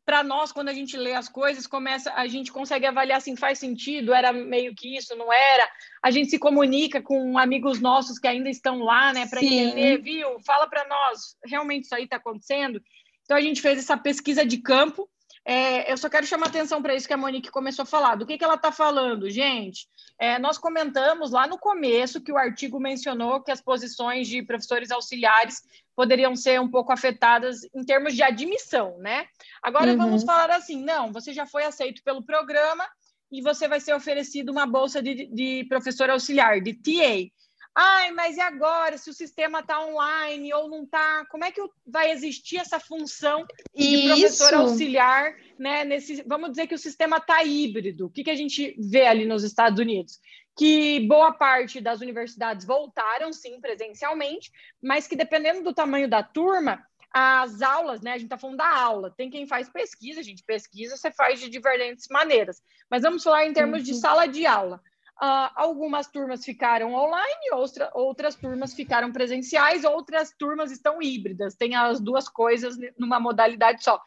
para 0.05 0.23
nós, 0.23 0.53
quando 0.53 0.69
a 0.69 0.73
gente 0.75 0.97
lê 0.97 1.15
as 1.15 1.29
coisas, 1.29 1.67
começa, 1.67 2.13
a 2.13 2.27
gente 2.27 2.53
consegue 2.53 2.85
avaliar 2.87 3.19
assim, 3.19 3.37
faz 3.37 3.59
sentido, 3.59 4.13
era 4.13 4.33
meio 4.33 4.75
que 4.75 4.97
isso, 4.97 5.17
não 5.17 5.33
era. 5.33 5.69
A 6.03 6.11
gente 6.11 6.31
se 6.31 6.39
comunica 6.39 7.01
com 7.01 7.39
amigos 7.39 7.81
nossos 7.81 8.19
que 8.19 8.29
ainda 8.29 8.51
estão 8.51 8.81
lá, 8.81 9.13
né, 9.13 9.27
para 9.27 9.43
entender, 9.43 9.99
viu? 9.99 10.39
Fala 10.41 10.69
para 10.69 10.87
nós, 10.87 11.37
realmente 11.45 11.85
isso 11.85 11.95
aí 11.95 12.05
está 12.05 12.17
acontecendo. 12.17 12.83
Então 13.25 13.37
a 13.37 13.41
gente 13.41 13.63
fez 13.63 13.79
essa 13.79 13.97
pesquisa 13.97 14.45
de 14.45 14.59
campo. 14.59 15.09
É, 15.47 15.93
eu 15.93 15.97
só 15.99 16.09
quero 16.09 16.27
chamar 16.27 16.47
atenção 16.47 16.81
para 16.81 16.95
isso 16.95 17.07
que 17.07 17.13
a 17.13 17.19
Monique 17.19 17.51
começou 17.51 17.83
a 17.83 17.87
falar. 17.87 18.15
Do 18.15 18.25
que, 18.25 18.39
que 18.39 18.45
ela 18.45 18.55
está 18.55 18.73
falando, 18.73 19.29
gente? 19.29 19.87
É, 20.19 20.39
nós 20.39 20.57
comentamos 20.57 21.33
lá 21.33 21.47
no 21.47 21.59
começo 21.59 22.21
que 22.23 22.33
o 22.33 22.39
artigo 22.39 22.81
mencionou 22.81 23.43
que 23.43 23.51
as 23.51 23.61
posições 23.61 24.27
de 24.27 24.43
professores 24.43 24.91
auxiliares 24.91 25.63
poderiam 25.95 26.35
ser 26.35 26.61
um 26.61 26.71
pouco 26.71 26.93
afetadas 26.93 27.61
em 27.75 27.85
termos 27.85 28.15
de 28.15 28.23
admissão, 28.23 28.97
né? 28.99 29.27
Agora 29.63 29.91
uhum. 29.93 29.99
vamos 29.99 30.25
falar 30.25 30.51
assim: 30.51 30.83
não, 30.83 31.13
você 31.13 31.33
já 31.33 31.45
foi 31.45 31.65
aceito 31.65 32.03
pelo 32.03 32.25
programa 32.25 32.87
e 33.31 33.43
você 33.43 33.69
vai 33.69 33.81
ser 33.81 33.95
oferecido 33.95 34.51
uma 34.51 34.67
bolsa 34.67 35.03
de, 35.03 35.27
de 35.27 35.65
professor 35.69 36.09
auxiliar, 36.09 36.61
de 36.61 36.73
TA. 36.73 37.31
Ai, 37.77 38.13
mas 38.13 38.37
e 38.37 38.41
agora? 38.41 38.97
Se 38.97 39.11
o 39.11 39.15
sistema 39.15 39.59
está 39.59 39.85
online 39.85 40.55
ou 40.55 40.69
não 40.69 40.85
está, 40.85 41.25
como 41.27 41.45
é 41.45 41.51
que 41.51 41.61
vai 41.85 42.13
existir 42.13 42.59
essa 42.59 42.79
função 42.79 43.45
de 43.75 43.85
Isso. 43.85 44.07
professor 44.07 44.55
auxiliar, 44.55 45.35
né? 45.59 45.85
Nesse, 45.85 46.23
vamos 46.23 46.51
dizer 46.51 46.69
que 46.69 46.75
o 46.75 46.79
sistema 46.79 47.17
está 47.17 47.43
híbrido. 47.43 48.07
O 48.07 48.11
que, 48.11 48.23
que 48.23 48.31
a 48.31 48.37
gente 48.37 48.77
vê 48.79 49.07
ali 49.07 49.27
nos 49.27 49.43
Estados 49.43 49.81
Unidos? 49.81 50.21
Que 50.57 51.01
boa 51.09 51.33
parte 51.33 51.81
das 51.81 52.01
universidades 52.01 52.65
voltaram, 52.65 53.33
sim, 53.33 53.61
presencialmente, 53.61 54.53
mas 54.81 55.09
que 55.09 55.17
dependendo 55.17 55.65
do 55.65 55.75
tamanho 55.75 56.09
da 56.09 56.23
turma, 56.23 56.81
as 57.13 57.61
aulas, 57.61 58.01
né? 58.01 58.13
A 58.13 58.19
gente 58.19 58.27
está 58.27 58.39
falando 58.39 58.59
da 58.59 58.69
aula. 58.69 59.13
Tem 59.17 59.29
quem 59.29 59.49
faz 59.49 59.69
pesquisa, 59.69 60.21
a 60.21 60.25
gente 60.25 60.45
pesquisa, 60.45 60.97
você 60.97 61.11
faz 61.11 61.41
de 61.41 61.49
diferentes 61.49 62.07
maneiras. 62.09 62.63
Mas 62.89 63.03
vamos 63.03 63.25
falar 63.25 63.47
em 63.47 63.53
termos 63.53 63.79
uhum. 63.81 63.85
de 63.85 63.95
sala 63.95 64.27
de 64.27 64.47
aula. 64.47 64.81
Uh, 65.21 65.47
algumas 65.55 66.09
turmas 66.09 66.45
ficaram 66.45 66.93
online, 66.93 67.51
outra, 67.53 67.89
outras 67.95 68.35
turmas 68.35 68.75
ficaram 68.75 69.13
presenciais, 69.13 69.85
outras 69.85 70.35
turmas 70.37 70.73
estão 70.73 71.01
híbridas, 71.01 71.55
tem 71.55 71.77
as 71.77 72.01
duas 72.01 72.29
coisas 72.29 72.77
numa 72.99 73.21
modalidade 73.21 73.85
só. 73.85 74.03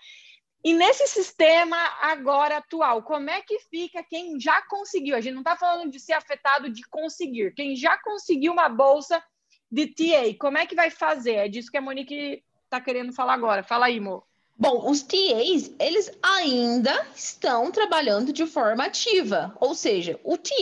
E 0.63 0.74
nesse 0.74 1.08
sistema 1.08 1.78
agora 2.02 2.58
atual, 2.58 3.04
como 3.04 3.30
é 3.30 3.41
que 3.41 3.58
fica 3.70 4.04
quem 4.04 4.38
já 4.38 4.62
conseguiu? 4.63 5.15
A 5.15 5.22
gente 5.22 5.36
não 5.36 5.41
está 5.41 5.56
falando 5.56 5.89
de 5.89 6.00
ser 6.00 6.12
afetado 6.12 6.70
de 6.70 6.84
conseguir, 6.89 7.54
quem 7.54 7.74
já 7.74 7.98
conseguiu 8.00 8.52
uma 8.52 8.67
bolsa 8.67 9.24
de 9.72 9.88
TA, 9.88 10.36
como 10.38 10.58
é 10.58 10.65
que 10.65 10.76
vai 10.76 10.89
fazer? 10.89 11.36
É 11.36 11.48
disso 11.48 11.72
que 11.72 11.78
a 11.78 11.82
Monique 11.82 12.43
está 12.65 12.82
querendo 12.82 13.13
falar 13.13 13.34
agora. 13.34 13.63
Fala 13.63 13.86
aí, 13.86 13.98
Mo. 14.00 14.27
Bom, 14.60 14.89
os 14.89 15.04
TAs, 15.04 15.72
eles 15.80 16.12
ainda 16.22 17.08
estão 17.15 17.72
trabalhando 17.72 18.34
de 18.34 18.48
forma 18.48 18.86
ativa, 18.86 19.56
ou 19.60 19.76
seja, 19.76 20.20
o 20.24 20.36
TA, 20.36 20.54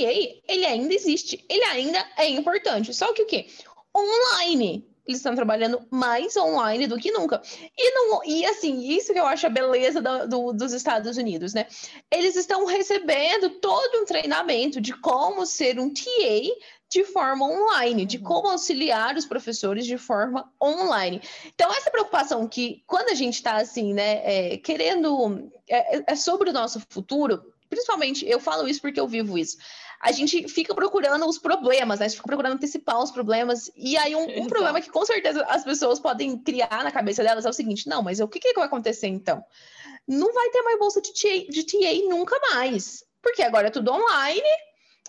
ele 0.47 0.65
ainda 0.65 0.93
existe, 0.93 1.45
ele 1.47 1.63
ainda 1.63 2.05
é 2.17 2.27
importante, 2.27 2.93
só 2.93 3.13
que 3.13 3.21
o 3.21 3.25
quê? 3.25 3.47
Online, 3.95 4.85
eles 5.07 5.19
estão 5.19 5.35
trabalhando 5.35 5.85
mais 5.91 6.35
online 6.35 6.87
do 6.87 6.97
que 6.97 7.11
nunca. 7.11 7.41
E, 7.77 7.91
não, 7.91 8.23
e 8.25 8.45
assim, 8.45 8.87
isso 8.89 9.13
que 9.13 9.19
eu 9.19 9.25
acho 9.25 9.45
a 9.45 9.49
beleza 9.49 10.01
do, 10.01 10.27
do, 10.27 10.53
dos 10.53 10.73
Estados 10.73 11.17
Unidos, 11.17 11.53
né? 11.53 11.67
Eles 12.11 12.35
estão 12.35 12.65
recebendo 12.65 13.49
todo 13.61 14.01
um 14.01 14.05
treinamento 14.05 14.81
de 14.81 14.93
como 14.93 15.45
ser 15.45 15.79
um 15.79 15.93
TA 15.93 16.55
de 16.89 17.03
forma 17.03 17.45
online, 17.45 18.05
de 18.05 18.17
uhum. 18.17 18.23
como 18.23 18.47
auxiliar 18.49 19.15
os 19.15 19.25
professores 19.25 19.85
de 19.85 19.97
forma 19.97 20.51
online. 20.61 21.21
Então, 21.53 21.71
essa 21.71 21.91
preocupação 21.91 22.47
que, 22.47 22.83
quando 22.87 23.09
a 23.09 23.15
gente 23.15 23.35
está 23.35 23.57
assim, 23.57 23.93
né, 23.93 24.21
é, 24.23 24.57
querendo, 24.57 25.51
é, 25.67 26.11
é 26.13 26.15
sobre 26.15 26.49
o 26.49 26.53
nosso 26.53 26.79
futuro, 26.89 27.43
principalmente, 27.69 28.25
eu 28.27 28.39
falo 28.39 28.67
isso 28.67 28.81
porque 28.81 28.99
eu 28.99 29.07
vivo 29.07 29.37
isso. 29.37 29.57
A 30.05 30.11
gente 30.11 30.47
fica 30.47 30.75
procurando 30.75 31.25
os 31.25 31.39
problemas, 31.39 31.99
né? 31.99 32.05
A 32.05 32.07
gente 32.07 32.17
fica 32.17 32.27
procurando 32.27 32.53
antecipar 32.53 33.01
os 33.01 33.09
problemas. 33.09 33.71
E 33.75 33.97
aí, 33.97 34.15
um, 34.15 34.43
um 34.43 34.45
problema 34.45 34.79
que 34.79 34.91
com 34.91 35.03
certeza 35.03 35.43
as 35.45 35.63
pessoas 35.63 35.99
podem 35.99 36.37
criar 36.37 36.83
na 36.83 36.91
cabeça 36.91 37.23
delas 37.23 37.43
é 37.43 37.49
o 37.49 37.53
seguinte: 37.53 37.89
não, 37.89 38.03
mas 38.03 38.19
o 38.19 38.27
que, 38.27 38.39
que 38.39 38.53
vai 38.53 38.65
acontecer 38.65 39.07
então? 39.07 39.43
Não 40.07 40.31
vai 40.31 40.47
ter 40.51 40.61
mais 40.61 40.77
bolsa 40.77 41.01
de 41.01 41.11
TA, 41.11 41.51
de 41.51 41.63
TA 41.63 42.07
nunca 42.07 42.39
mais. 42.53 43.03
Porque 43.19 43.41
agora 43.41 43.69
é 43.69 43.71
tudo 43.71 43.91
online, 43.91 44.47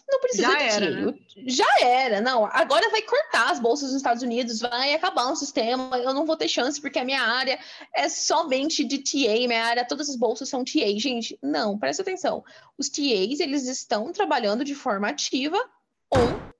não 0.09 0.21
precisa 0.21 0.49
Já 0.49 0.63
era, 0.63 0.91
né? 0.91 1.15
Já 1.47 1.81
era, 1.81 2.21
não. 2.21 2.45
Agora 2.47 2.91
vai 2.91 3.03
cortar 3.03 3.51
as 3.51 3.59
bolsas 3.59 3.89
nos 3.89 3.97
Estados 3.97 4.23
Unidos, 4.23 4.61
vai 4.61 4.95
acabar 4.95 5.31
o 5.31 5.37
sistema. 5.37 5.99
Eu 5.99 6.15
não 6.15 6.25
vou 6.25 6.37
ter 6.37 6.49
chance 6.49 6.81
porque 6.81 6.99
a 6.99 7.05
minha 7.05 7.21
área 7.21 7.59
é 7.95 8.09
somente 8.09 8.85
de 8.85 8.99
TA, 8.99 9.47
minha 9.47 9.65
área, 9.65 9.85
todas 9.85 10.09
as 10.09 10.17
bolsas 10.17 10.49
são 10.49 10.65
TA. 10.65 10.99
Gente, 10.99 11.39
não, 11.43 11.77
presta 11.79 12.03
atenção. 12.03 12.45
Os 12.79 12.89
TAs, 12.89 13.41
eles 13.41 13.67
estão 13.67 14.13
trabalhando 14.13 14.65
de 14.65 14.75
forma 14.75 15.09
ativa 15.09 15.59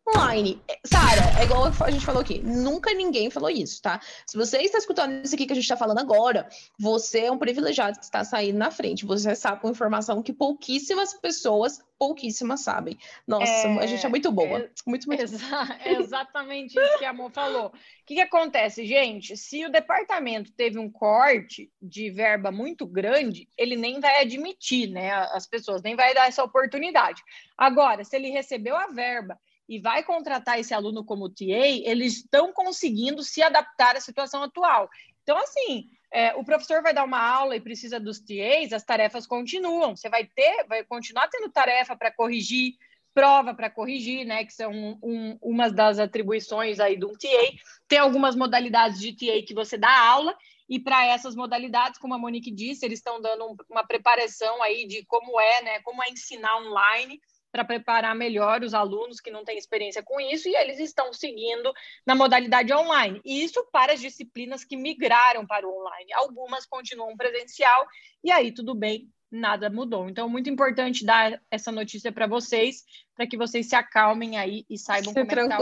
online. 0.09 0.63
Sara, 0.85 1.41
é 1.41 1.45
igual 1.45 1.65
a 1.65 1.91
gente 1.91 2.05
falou 2.05 2.21
aqui, 2.21 2.39
nunca 2.39 2.95
ninguém 2.95 3.29
falou 3.29 3.51
isso, 3.51 3.83
tá? 3.83 4.01
Se 4.25 4.37
você 4.37 4.59
está 4.59 4.79
escutando 4.79 5.25
isso 5.25 5.35
aqui 5.35 5.47
que 5.47 5.53
a 5.53 5.57
gente 5.57 5.65
está 5.65 5.77
falando 5.77 5.99
agora, 5.99 6.49
você 6.79 7.23
é 7.23 7.33
um 7.33 7.39
privilegiado 7.39 7.99
que 7.99 8.05
está 8.05 8.23
saindo 8.23 8.59
na 8.59 8.71
frente. 8.71 9.05
Você 9.05 9.35
sabe 9.35 9.61
com 9.61 9.71
informação 9.71 10.23
que 10.23 10.33
pouquíssimas 10.33 11.15
pessoas, 11.15 11.81
pouquíssimas 11.99 12.61
sabem. 12.61 12.97
Nossa, 13.27 13.51
é, 13.51 13.79
a 13.79 13.87
gente 13.87 14.07
é 14.07 14.09
muito 14.09 14.31
boa. 14.31 14.61
É, 14.61 14.71
muito, 14.87 15.09
muito 15.09 15.23
exa 15.23 15.39
é 15.85 15.95
exatamente 15.95 16.79
isso 16.79 16.99
que 16.99 17.05
a 17.05 17.11
Amor 17.11 17.33
falou. 17.33 17.69
O 17.69 17.73
que, 18.07 18.15
que 18.15 18.21
acontece, 18.21 18.87
gente? 18.87 19.37
Se 19.37 19.65
o 19.65 19.71
departamento 19.71 20.53
teve 20.53 20.79
um 20.79 20.91
corte 20.91 21.71
de 21.83 22.11
verba 22.11 22.53
muito 22.53 22.87
grande, 22.87 23.49
ele 23.57 23.75
nem 23.75 23.99
vai 23.99 24.21
admitir, 24.21 24.89
né? 24.89 25.13
As 25.33 25.47
pessoas 25.47 25.83
nem 25.83 25.97
vai 25.97 26.15
dar 26.15 26.29
essa 26.29 26.45
oportunidade. 26.45 27.23
Agora, 27.59 28.05
se 28.05 28.15
ele 28.15 28.31
recebeu 28.31 28.77
a 28.77 28.87
verba 28.87 29.39
e 29.69 29.79
vai 29.79 30.03
contratar 30.03 30.59
esse 30.59 30.73
aluno 30.73 31.05
como 31.05 31.29
TA, 31.29 31.45
eles 31.45 32.19
estão 32.19 32.53
conseguindo 32.53 33.23
se 33.23 33.43
adaptar 33.43 33.97
à 33.97 34.01
situação 34.01 34.43
atual. 34.43 34.89
Então, 35.23 35.37
assim, 35.39 35.89
é, 36.13 36.35
o 36.37 36.45
professor 36.45 36.83
vai 36.83 36.95
dar 36.95 37.05
uma 37.05 37.21
aula 37.21 37.57
e 37.57 37.61
precisa 37.61 37.99
dos 37.99 38.21
TAs, 38.21 38.73
as 38.73 38.85
tarefas 38.85 39.27
continuam. 39.27 39.97
Você 39.97 40.09
vai 40.09 40.25
ter, 40.25 40.65
vai 40.69 40.85
continuar 40.85 41.29
tendo 41.29 41.51
tarefa 41.51 41.97
para 41.97 42.13
corrigir, 42.13 42.75
prova 43.13 43.55
para 43.55 43.71
corrigir, 43.71 44.25
né? 44.25 44.45
Que 44.45 44.53
são 44.53 44.73
um, 45.03 45.37
umas 45.43 45.73
das 45.73 45.99
atribuições 45.99 46.79
aí 46.79 46.97
do 46.97 47.09
um 47.09 47.15
TA. 47.15 47.53
Tem 47.89 47.99
algumas 47.99 48.37
modalidades 48.37 49.01
de 49.01 49.13
TA 49.13 49.45
que 49.45 49.55
você 49.55 49.77
dá 49.77 49.91
aula, 49.91 50.37
e 50.69 50.81
para 50.81 51.07
essas 51.07 51.35
modalidades, 51.35 51.99
como 51.99 52.15
a 52.15 52.19
Monique 52.19 52.51
disse, 52.51 52.85
eles 52.85 52.99
estão 52.99 53.21
dando 53.21 53.57
uma 53.71 53.87
preparação 53.87 54.63
aí 54.63 54.87
de 54.87 55.05
como 55.07 55.41
é, 55.41 55.63
né? 55.63 55.81
Como 55.81 56.03
é 56.03 56.11
ensinar 56.11 56.57
online 56.59 57.21
para 57.57 57.65
preparar 57.65 58.15
melhor 58.15 58.63
os 58.63 58.75
alunos 58.75 59.19
que 59.19 59.31
não 59.31 59.43
têm 59.43 59.57
experiência 59.57 60.03
com 60.03 60.21
isso, 60.21 60.47
e 60.47 60.55
eles 60.55 60.79
estão 60.79 61.11
seguindo 61.11 61.73
na 62.05 62.15
modalidade 62.15 62.71
online. 62.75 63.19
E 63.25 63.43
isso 63.43 63.67
para 63.73 63.95
as 63.95 64.01
disciplinas 64.01 64.63
que 64.63 64.77
migraram 64.77 65.47
para 65.47 65.67
o 65.67 65.81
online. 65.81 66.13
Algumas 66.13 66.67
continuam 66.67 67.17
presencial, 67.17 67.87
e 68.23 68.31
aí 68.31 68.53
tudo 68.53 68.75
bem, 68.75 69.09
nada 69.31 69.71
mudou. 69.71 70.07
Então, 70.07 70.29
muito 70.29 70.51
importante 70.51 71.03
dar 71.03 71.41
essa 71.51 71.73
notícia 71.73 72.13
para 72.13 72.27
vocês, 72.27 72.85
para 73.15 73.27
que 73.27 73.39
vocês 73.39 73.67
se 73.67 73.75
acalmem 73.75 74.37
aí 74.37 74.67
e 74.69 74.77
saibam 74.77 75.15
se 75.15 75.21
como 75.21 75.33
é 75.33 75.35
que 75.35 75.41
está 75.41 75.57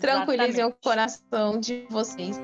Tranquilizem 0.00 0.64
o 0.64 0.72
coração 0.72 1.60
de 1.60 1.86
vocês. 1.88 2.40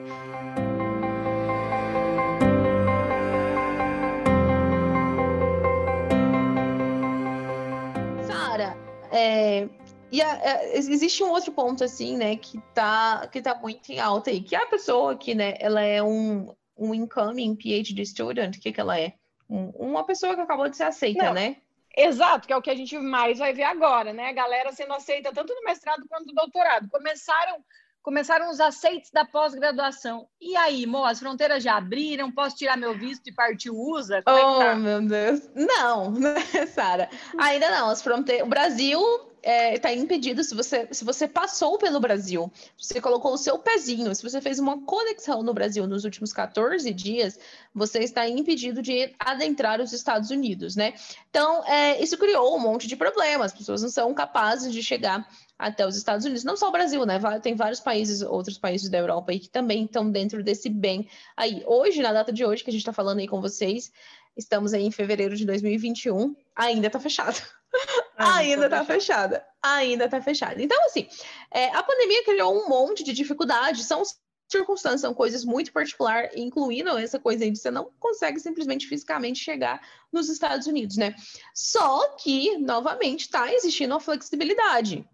É, 9.16 9.68
e 10.10 10.20
a, 10.20 10.32
a, 10.32 10.64
existe 10.74 11.22
um 11.22 11.30
outro 11.30 11.52
ponto, 11.52 11.84
assim, 11.84 12.16
né, 12.16 12.36
que 12.36 12.60
tá, 12.74 13.28
que 13.28 13.40
tá 13.40 13.54
muito 13.54 13.90
em 13.90 14.00
alta 14.00 14.30
aí, 14.30 14.40
que 14.40 14.56
a 14.56 14.66
pessoa 14.66 15.16
que, 15.16 15.36
né, 15.36 15.54
ela 15.60 15.80
é 15.80 16.02
um, 16.02 16.52
um 16.76 16.92
incoming 16.92 17.54
PhD 17.54 18.04
student, 18.04 18.56
o 18.56 18.60
que 18.60 18.72
que 18.72 18.80
ela 18.80 18.98
é? 18.98 19.14
Um, 19.48 19.68
uma 19.70 20.04
pessoa 20.04 20.34
que 20.34 20.40
acabou 20.40 20.68
de 20.68 20.76
ser 20.76 20.84
aceita, 20.84 21.26
Não. 21.26 21.34
né? 21.34 21.56
Exato, 21.96 22.48
que 22.48 22.52
é 22.52 22.56
o 22.56 22.62
que 22.62 22.70
a 22.70 22.74
gente 22.74 22.98
mais 22.98 23.38
vai 23.38 23.52
ver 23.52 23.62
agora, 23.62 24.12
né? 24.12 24.30
A 24.30 24.32
galera 24.32 24.72
sendo 24.72 24.92
aceita 24.94 25.32
tanto 25.32 25.54
no 25.54 25.62
mestrado 25.62 26.04
quanto 26.08 26.26
no 26.26 26.34
doutorado. 26.34 26.88
Começaram 26.90 27.64
começaram 28.04 28.50
os 28.50 28.60
aceites 28.60 29.10
da 29.10 29.24
pós-graduação. 29.24 30.28
E 30.38 30.54
aí, 30.56 30.86
Mo, 30.86 31.04
as 31.04 31.18
fronteiras 31.18 31.64
já 31.64 31.78
abriram? 31.78 32.30
Posso 32.30 32.54
tirar 32.54 32.76
meu 32.76 32.96
visto 32.96 33.26
e 33.28 33.32
partir 33.32 33.70
o 33.70 33.92
USA? 33.92 34.22
Como 34.22 34.36
oh, 34.36 34.62
é 34.62 34.66
tá? 34.66 34.74
meu 34.76 35.00
Deus. 35.00 35.48
Não, 35.54 36.10
né, 36.20 36.36
Sara? 36.66 37.08
Ainda 37.38 37.70
não. 37.70 37.88
As 37.88 38.02
fronteiras... 38.02 38.46
O 38.46 38.50
Brasil 38.50 39.00
está 39.44 39.90
é, 39.90 39.94
impedido 39.94 40.42
se 40.42 40.54
você, 40.54 40.88
se 40.90 41.04
você 41.04 41.28
passou 41.28 41.76
pelo 41.76 42.00
Brasil, 42.00 42.50
você 42.78 43.00
colocou 43.00 43.34
o 43.34 43.38
seu 43.38 43.58
pezinho, 43.58 44.14
se 44.14 44.22
você 44.22 44.40
fez 44.40 44.58
uma 44.58 44.80
conexão 44.84 45.42
no 45.42 45.52
Brasil 45.52 45.86
nos 45.86 46.04
últimos 46.04 46.32
14 46.32 46.92
dias, 46.94 47.38
você 47.74 47.98
está 47.98 48.26
impedido 48.26 48.80
de 48.80 49.14
adentrar 49.18 49.80
os 49.80 49.92
Estados 49.92 50.30
Unidos, 50.30 50.76
né? 50.76 50.94
Então, 51.28 51.62
é, 51.66 52.02
isso 52.02 52.16
criou 52.16 52.56
um 52.56 52.60
monte 52.60 52.86
de 52.86 52.96
problemas, 52.96 53.52
as 53.52 53.58
pessoas 53.58 53.82
não 53.82 53.90
são 53.90 54.14
capazes 54.14 54.72
de 54.72 54.82
chegar 54.82 55.28
até 55.58 55.86
os 55.86 55.96
Estados 55.96 56.24
Unidos, 56.24 56.42
não 56.42 56.56
só 56.56 56.68
o 56.68 56.72
Brasil, 56.72 57.04
né? 57.04 57.20
Tem 57.40 57.54
vários 57.54 57.80
países, 57.80 58.22
outros 58.22 58.58
países 58.58 58.88
da 58.88 58.98
Europa 58.98 59.30
aí 59.32 59.38
que 59.38 59.48
também 59.48 59.84
estão 59.84 60.10
dentro 60.10 60.42
desse 60.42 60.68
bem 60.68 61.06
aí. 61.36 61.62
Hoje, 61.66 62.02
na 62.02 62.12
data 62.12 62.32
de 62.32 62.44
hoje 62.44 62.64
que 62.64 62.70
a 62.70 62.72
gente 62.72 62.80
está 62.80 62.92
falando 62.92 63.18
aí 63.18 63.28
com 63.28 63.40
vocês, 63.40 63.92
Estamos 64.36 64.74
aí 64.74 64.84
em 64.84 64.90
fevereiro 64.90 65.36
de 65.36 65.44
2021, 65.44 66.34
ainda 66.56 66.90
tá 66.90 66.98
fechado. 66.98 67.40
ainda 68.16 68.68
tá 68.68 68.84
fechada. 68.84 69.44
Ainda 69.62 70.08
tá 70.08 70.20
fechada. 70.20 70.62
Então, 70.62 70.84
assim, 70.86 71.08
é, 71.50 71.68
a 71.70 71.82
pandemia 71.82 72.24
criou 72.24 72.54
um 72.54 72.68
monte 72.68 73.04
de 73.04 73.12
dificuldades, 73.12 73.86
são 73.86 74.02
circunstâncias, 74.48 75.00
são 75.00 75.14
coisas 75.14 75.44
muito 75.44 75.72
particulares, 75.72 76.30
incluindo 76.36 76.96
essa 76.98 77.18
coisa 77.18 77.44
aí 77.44 77.50
de 77.50 77.58
você 77.58 77.70
não 77.70 77.90
consegue 77.98 78.38
simplesmente 78.38 78.86
fisicamente 78.86 79.38
chegar 79.38 79.80
nos 80.12 80.28
Estados 80.28 80.66
Unidos, 80.66 80.96
né? 80.96 81.14
Só 81.54 82.16
que, 82.16 82.58
novamente, 82.58 83.28
tá 83.28 83.52
existindo 83.52 83.94
uma 83.94 84.00
flexibilidade, 84.00 85.08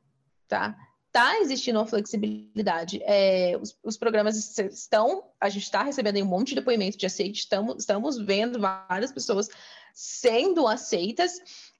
tá? 0.49 0.77
Tá 1.13 1.41
existindo 1.41 1.79
uma 1.79 1.87
flexibilidade. 1.87 3.01
É, 3.03 3.59
os, 3.61 3.77
os, 3.83 3.97
programas 3.97 4.37
estão, 4.59 5.25
a 5.41 5.49
gente 5.49 5.65
está 5.65 5.83
recebendo 5.83 6.23
um 6.23 6.27
monte 6.27 6.51
de 6.51 6.57
depoimento 6.57 6.97
de 6.97 7.07
aceite, 7.07 7.41
estamos, 7.41 7.79
estamos 7.79 8.19
vendo 8.19 8.61
várias 8.61 9.11
pessoas 9.11 9.49
sendo 9.93 10.69
aceitas. 10.69 11.33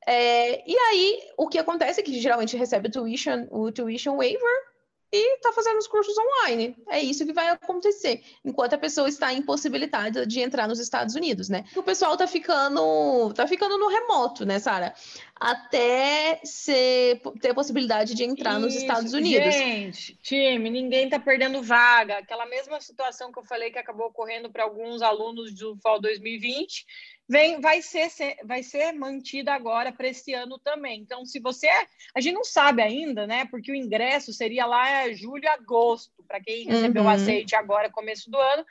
É, 0.07 0.69
e 0.69 0.77
aí, 0.77 1.23
o 1.37 1.47
que 1.47 1.59
acontece 1.59 2.01
é 2.01 2.03
que 2.03 2.21
geralmente 2.21 2.57
recebe 2.57 2.89
o 2.89 2.91
tuition, 2.91 3.47
o 3.51 3.71
tuition 3.71 4.17
waiver, 4.17 4.70
e 5.13 5.37
está 5.37 5.53
fazendo 5.53 5.79
os 5.79 5.87
cursos 5.87 6.15
online. 6.17 6.77
É 6.89 7.01
isso 7.01 7.27
que 7.27 7.33
vai 7.33 7.49
acontecer, 7.49 8.23
enquanto 8.45 8.75
a 8.75 8.79
pessoa 8.79 9.09
está 9.09 9.33
impossibilitada 9.33 10.27
de 10.27 10.41
entrar 10.41 10.69
nos 10.69 10.79
Estados 10.79 11.15
Unidos, 11.15 11.49
né? 11.49 11.65
O 11.75 11.83
pessoal 11.83 12.17
tá 12.17 12.27
ficando, 12.27 13.33
tá 13.35 13.47
ficando 13.47 13.77
no 13.77 13.89
remoto, 13.89 14.47
né, 14.47 14.59
Sara? 14.59 14.95
Até 15.35 16.41
ser, 16.45 17.21
ter 17.41 17.51
a 17.51 17.55
possibilidade 17.55 18.15
de 18.15 18.25
entrar 18.25 18.53
isso, 18.53 18.61
nos 18.61 18.75
Estados 18.77 19.13
Unidos. 19.13 19.55
Gente, 19.55 20.15
time, 20.23 20.71
ninguém 20.71 21.09
tá 21.09 21.19
perdendo 21.19 21.63
vaga. 21.63 22.19
Aquela 22.19 22.47
mesma 22.47 22.81
situação 22.81 23.33
que 23.33 23.39
eu 23.39 23.45
falei 23.45 23.71
que 23.71 23.79
acabou 23.79 24.09
ocorrendo 24.09 24.51
para 24.51 24.65
alguns 24.65 25.03
alunos 25.03 25.53
do 25.55 25.77
Fall 25.79 26.01
2020 26.01 26.87
vem, 27.31 27.61
vai, 27.61 27.81
ser, 27.81 28.11
vai 28.45 28.61
ser 28.61 28.91
mantida 28.93 29.55
agora 29.55 29.93
para 29.93 30.09
esse 30.09 30.35
ano 30.35 30.59
também. 30.59 31.01
Então, 31.01 31.25
se 31.25 31.39
você. 31.39 31.69
A 32.13 32.21
gente 32.21 32.35
não 32.35 32.43
sabe 32.43 32.83
ainda, 32.83 33.25
né? 33.25 33.45
Porque 33.45 33.71
o 33.71 33.75
ingresso 33.75 34.33
seria 34.33 34.67
lá 34.67 35.09
julho, 35.13 35.49
agosto, 35.49 36.25
para 36.27 36.41
quem 36.41 36.65
recebeu 36.65 37.03
o 37.03 37.05
uhum. 37.05 37.13
aceite 37.13 37.55
agora, 37.55 37.89
começo 37.89 38.29
do 38.29 38.37
ano, 38.37 38.67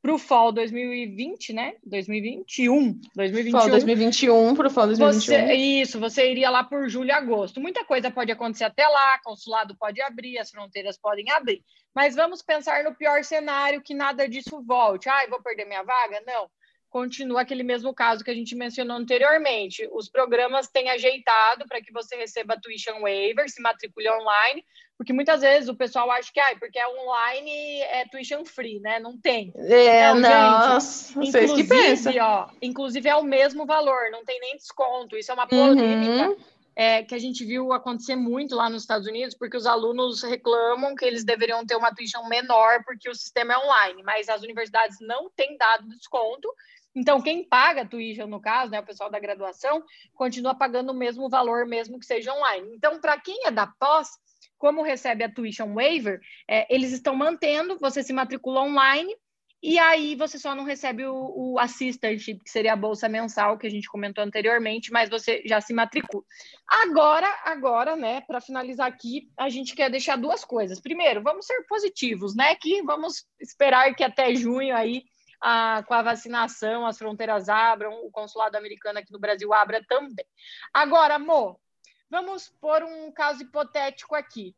para 0.00 0.14
o 0.14 0.18
Fall 0.18 0.52
2020, 0.52 1.52
né? 1.52 1.74
2021. 1.84 3.00
2021. 3.16 3.58
Fall 3.58 3.70
2021 3.70 4.54
para 4.54 4.68
o 4.68 4.70
Fall 4.70 4.86
2021. 4.86 5.46
Você, 5.46 5.54
isso, 5.54 5.98
você 5.98 6.30
iria 6.30 6.50
lá 6.50 6.62
por 6.62 6.88
julho 6.88 7.08
e 7.08 7.12
agosto. 7.12 7.60
Muita 7.60 7.84
coisa 7.84 8.12
pode 8.12 8.30
acontecer 8.30 8.64
até 8.64 8.86
lá, 8.86 9.18
consulado 9.24 9.74
pode 9.74 10.00
abrir, 10.00 10.38
as 10.38 10.52
fronteiras 10.52 10.96
podem 10.96 11.28
abrir. 11.32 11.64
Mas 11.92 12.14
vamos 12.14 12.42
pensar 12.42 12.84
no 12.84 12.94
pior 12.94 13.24
cenário, 13.24 13.82
que 13.82 13.92
nada 13.92 14.28
disso 14.28 14.62
volte. 14.64 15.08
Ai, 15.08 15.26
vou 15.26 15.42
perder 15.42 15.64
minha 15.64 15.82
vaga? 15.82 16.22
Não 16.24 16.48
continua 16.94 17.40
aquele 17.40 17.64
mesmo 17.64 17.92
caso 17.92 18.22
que 18.22 18.30
a 18.30 18.34
gente 18.34 18.54
mencionou 18.54 18.96
anteriormente. 18.96 19.88
Os 19.90 20.08
programas 20.08 20.68
têm 20.68 20.88
ajeitado 20.90 21.66
para 21.66 21.82
que 21.82 21.92
você 21.92 22.14
receba 22.14 22.56
tuition 22.56 23.00
waiver, 23.00 23.50
se 23.50 23.60
matricule 23.60 24.08
online, 24.10 24.64
porque 24.96 25.12
muitas 25.12 25.40
vezes 25.40 25.68
o 25.68 25.74
pessoal 25.74 26.08
acha 26.12 26.32
que 26.32 26.38
ah, 26.38 26.54
porque 26.56 26.78
é 26.78 26.86
online 26.86 27.80
é 27.80 28.06
tuition 28.06 28.44
free, 28.44 28.78
né? 28.78 29.00
Não 29.00 29.18
tem. 29.18 29.52
É, 29.56 30.08
então, 30.10 30.20
nossa, 30.20 31.20
gente, 31.20 31.32
vocês 31.32 31.52
que 31.52 31.64
pensam. 31.64 32.12
Ó, 32.20 32.48
inclusive 32.62 33.08
é 33.08 33.16
o 33.16 33.24
mesmo 33.24 33.66
valor, 33.66 34.12
não 34.12 34.24
tem 34.24 34.38
nem 34.38 34.56
desconto. 34.56 35.16
Isso 35.16 35.32
é 35.32 35.34
uma 35.34 35.48
polêmica. 35.48 36.28
Uhum. 36.28 36.36
É, 36.76 37.02
que 37.04 37.14
a 37.14 37.18
gente 37.18 37.44
viu 37.44 37.72
acontecer 37.72 38.16
muito 38.16 38.54
lá 38.56 38.68
nos 38.68 38.82
Estados 38.82 39.06
Unidos, 39.06 39.36
porque 39.36 39.56
os 39.56 39.66
alunos 39.66 40.22
reclamam 40.22 40.94
que 40.96 41.04
eles 41.04 41.24
deveriam 41.24 41.64
ter 41.64 41.76
uma 41.76 41.94
tuition 41.94 42.26
menor 42.28 42.82
porque 42.84 43.08
o 43.08 43.14
sistema 43.14 43.54
é 43.54 43.58
online, 43.58 44.02
mas 44.04 44.28
as 44.28 44.42
universidades 44.42 44.98
não 45.00 45.30
têm 45.36 45.56
dado 45.56 45.88
desconto 45.88 46.48
então, 46.94 47.20
quem 47.20 47.42
paga 47.42 47.82
a 47.82 47.86
tuition, 47.86 48.26
no 48.26 48.40
caso, 48.40 48.70
né, 48.70 48.80
o 48.80 48.86
pessoal 48.86 49.10
da 49.10 49.18
graduação, 49.18 49.82
continua 50.14 50.54
pagando 50.54 50.92
o 50.92 50.94
mesmo 50.94 51.28
valor, 51.28 51.66
mesmo 51.66 51.98
que 51.98 52.06
seja 52.06 52.32
online. 52.32 52.70
Então, 52.74 53.00
para 53.00 53.18
quem 53.20 53.46
é 53.46 53.50
da 53.50 53.66
pós, 53.66 54.08
como 54.56 54.82
recebe 54.82 55.24
a 55.24 55.32
tuition 55.32 55.74
waiver, 55.74 56.20
é, 56.48 56.72
eles 56.72 56.92
estão 56.92 57.16
mantendo, 57.16 57.78
você 57.80 58.02
se 58.02 58.12
matricula 58.12 58.62
online, 58.62 59.12
e 59.60 59.78
aí 59.78 60.14
você 60.14 60.38
só 60.38 60.54
não 60.54 60.62
recebe 60.62 61.06
o, 61.06 61.32
o 61.34 61.58
assistantship, 61.58 62.38
que 62.44 62.50
seria 62.50 62.74
a 62.74 62.76
bolsa 62.76 63.08
mensal 63.08 63.56
que 63.56 63.66
a 63.66 63.70
gente 63.70 63.88
comentou 63.88 64.22
anteriormente, 64.22 64.92
mas 64.92 65.08
você 65.08 65.42
já 65.46 65.58
se 65.58 65.72
matricula. 65.72 66.22
Agora, 66.68 67.26
agora, 67.46 67.96
né, 67.96 68.20
para 68.20 68.42
finalizar 68.42 68.86
aqui, 68.86 69.30
a 69.38 69.48
gente 69.48 69.74
quer 69.74 69.90
deixar 69.90 70.16
duas 70.16 70.44
coisas. 70.44 70.80
Primeiro, 70.80 71.22
vamos 71.22 71.46
ser 71.46 71.64
positivos, 71.66 72.36
né? 72.36 72.54
Que 72.56 72.82
vamos 72.82 73.24
esperar 73.40 73.94
que 73.94 74.04
até 74.04 74.34
junho 74.34 74.76
aí 74.76 75.02
a, 75.46 75.82
com 75.82 75.92
a 75.92 76.00
vacinação, 76.00 76.86
as 76.86 76.96
fronteiras 76.96 77.50
abram, 77.50 78.02
o 78.02 78.10
consulado 78.10 78.56
americano 78.56 78.98
aqui 78.98 79.12
no 79.12 79.18
Brasil 79.18 79.52
abra 79.52 79.84
também. 79.86 80.24
Agora, 80.72 81.16
amor, 81.16 81.60
vamos 82.08 82.48
pôr 82.58 82.82
um 82.82 83.12
caso 83.12 83.42
hipotético 83.42 84.14
aqui. 84.14 84.56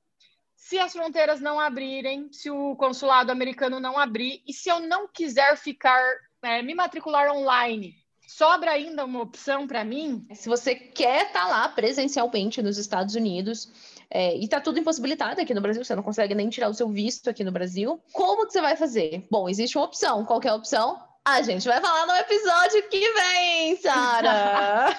Se 0.54 0.78
as 0.78 0.92
fronteiras 0.92 1.40
não 1.40 1.58
abrirem, 1.58 2.32
se 2.32 2.50
o 2.50 2.76
consulado 2.76 3.32
americano 3.32 3.80
não 3.80 3.98
abrir, 3.98 4.40
e 4.46 4.52
se 4.52 4.68
eu 4.68 4.78
não 4.78 5.08
quiser 5.08 5.56
ficar, 5.56 6.00
é, 6.40 6.62
me 6.62 6.72
matricular 6.72 7.32
online, 7.32 7.92
sobra 8.28 8.70
ainda 8.70 9.04
uma 9.04 9.22
opção 9.22 9.66
para 9.66 9.84
mim? 9.84 10.24
Se 10.34 10.48
você 10.48 10.76
quer 10.76 11.26
estar 11.26 11.46
tá 11.46 11.48
lá 11.48 11.68
presencialmente 11.68 12.62
nos 12.62 12.78
Estados 12.78 13.16
Unidos, 13.16 13.95
é, 14.10 14.36
e 14.36 14.48
tá 14.48 14.60
tudo 14.60 14.78
impossibilitado 14.78 15.40
aqui 15.40 15.54
no 15.54 15.60
Brasil, 15.60 15.84
você 15.84 15.94
não 15.94 16.02
consegue 16.02 16.34
nem 16.34 16.48
tirar 16.48 16.68
o 16.68 16.74
seu 16.74 16.88
visto 16.88 17.28
aqui 17.28 17.42
no 17.42 17.52
Brasil. 17.52 18.00
Como 18.12 18.46
que 18.46 18.52
você 18.52 18.60
vai 18.60 18.76
fazer? 18.76 19.24
Bom, 19.30 19.48
existe 19.48 19.76
uma 19.76 19.84
opção. 19.84 20.24
Qual 20.24 20.40
é 20.42 20.48
a 20.48 20.54
opção? 20.54 20.98
A 21.26 21.42
gente 21.42 21.66
vai 21.66 21.80
falar 21.80 22.06
no 22.06 22.14
episódio 22.14 22.88
que 22.88 23.12
vem, 23.12 23.76
Sara! 23.78 24.96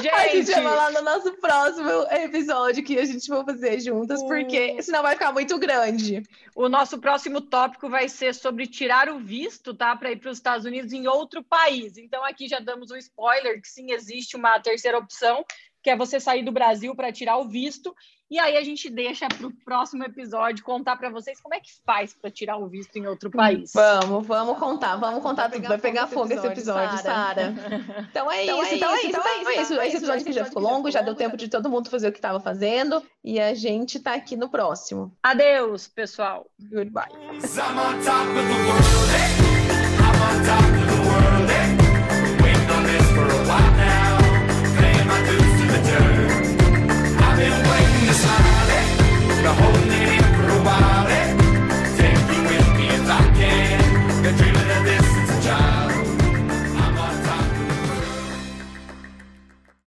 gente. 0.00 0.08
A 0.14 0.28
gente 0.28 0.52
vai 0.52 0.62
falar 0.62 0.92
no 0.92 1.02
nosso 1.02 1.32
próximo 1.38 1.90
episódio 2.12 2.84
que 2.84 2.96
a 2.96 3.04
gente 3.04 3.28
vai 3.28 3.44
fazer 3.44 3.80
juntas, 3.80 4.22
porque 4.22 4.80
senão 4.82 5.02
vai 5.02 5.14
ficar 5.14 5.32
muito 5.32 5.58
grande. 5.58 6.22
O 6.54 6.68
nosso 6.68 6.98
próximo 6.98 7.40
tópico 7.40 7.88
vai 7.88 8.08
ser 8.08 8.34
sobre 8.36 8.68
tirar 8.68 9.08
o 9.08 9.18
visto, 9.18 9.74
tá? 9.74 9.96
Para 9.96 10.12
ir 10.12 10.16
para 10.16 10.30
os 10.30 10.38
Estados 10.38 10.64
Unidos 10.64 10.92
em 10.92 11.08
outro 11.08 11.42
país. 11.42 11.98
Então, 11.98 12.24
aqui 12.24 12.46
já 12.46 12.60
damos 12.60 12.92
um 12.92 12.96
spoiler 12.96 13.60
que 13.60 13.68
sim, 13.68 13.90
existe 13.90 14.36
uma 14.36 14.60
terceira 14.60 14.96
opção, 14.96 15.44
que 15.86 15.90
é 15.90 15.96
você 15.96 16.18
sair 16.18 16.42
do 16.42 16.50
Brasil 16.50 16.96
para 16.96 17.12
tirar 17.12 17.36
o 17.36 17.46
visto. 17.46 17.94
E 18.28 18.40
aí 18.40 18.56
a 18.56 18.64
gente 18.64 18.90
deixa 18.90 19.28
para 19.28 19.46
o 19.46 19.52
próximo 19.64 20.02
episódio 20.02 20.64
contar 20.64 20.96
para 20.96 21.08
vocês 21.10 21.40
como 21.40 21.54
é 21.54 21.60
que 21.60 21.70
faz 21.86 22.12
para 22.12 22.28
tirar 22.28 22.56
o 22.56 22.66
visto 22.66 22.96
em 22.96 23.06
outro 23.06 23.30
país. 23.30 23.70
Vamos, 23.72 24.26
vamos 24.26 24.58
contar, 24.58 24.96
vamos 24.96 25.22
contar 25.22 25.48
tudo. 25.48 25.68
Vai 25.68 25.78
pegar 25.78 26.08
fogo 26.08 26.32
esse 26.32 26.44
episódio, 26.44 26.98
Sara. 26.98 27.54
Então 28.10 28.28
é 28.28 28.42
então 28.42 28.64
isso, 28.64 28.72
é 28.72 28.76
então 28.76 28.90
é 28.90 28.96
isso, 28.96 29.06
então 29.06 29.22
é 29.22 29.38
isso. 29.38 29.72
Então 29.72 29.80
é 29.80 29.86
esse 29.86 29.96
episódio 29.98 30.26
que 30.26 30.32
já 30.32 30.44
ficou 30.44 30.60
longo, 30.60 30.90
já 30.90 31.02
deu 31.02 31.14
tempo 31.14 31.36
de 31.36 31.46
todo 31.46 31.70
mundo 31.70 31.88
fazer 31.88 32.08
o 32.08 32.12
que 32.12 32.18
estava 32.18 32.40
fazendo. 32.40 33.00
E 33.22 33.38
a 33.38 33.54
gente 33.54 33.98
está 33.98 34.14
aqui 34.14 34.34
no 34.34 34.48
próximo. 34.48 35.16
Adeus, 35.22 35.86
pessoal. 35.86 36.50
Goodbye. 36.58 37.12
the 49.46 49.52
whole 49.52 49.85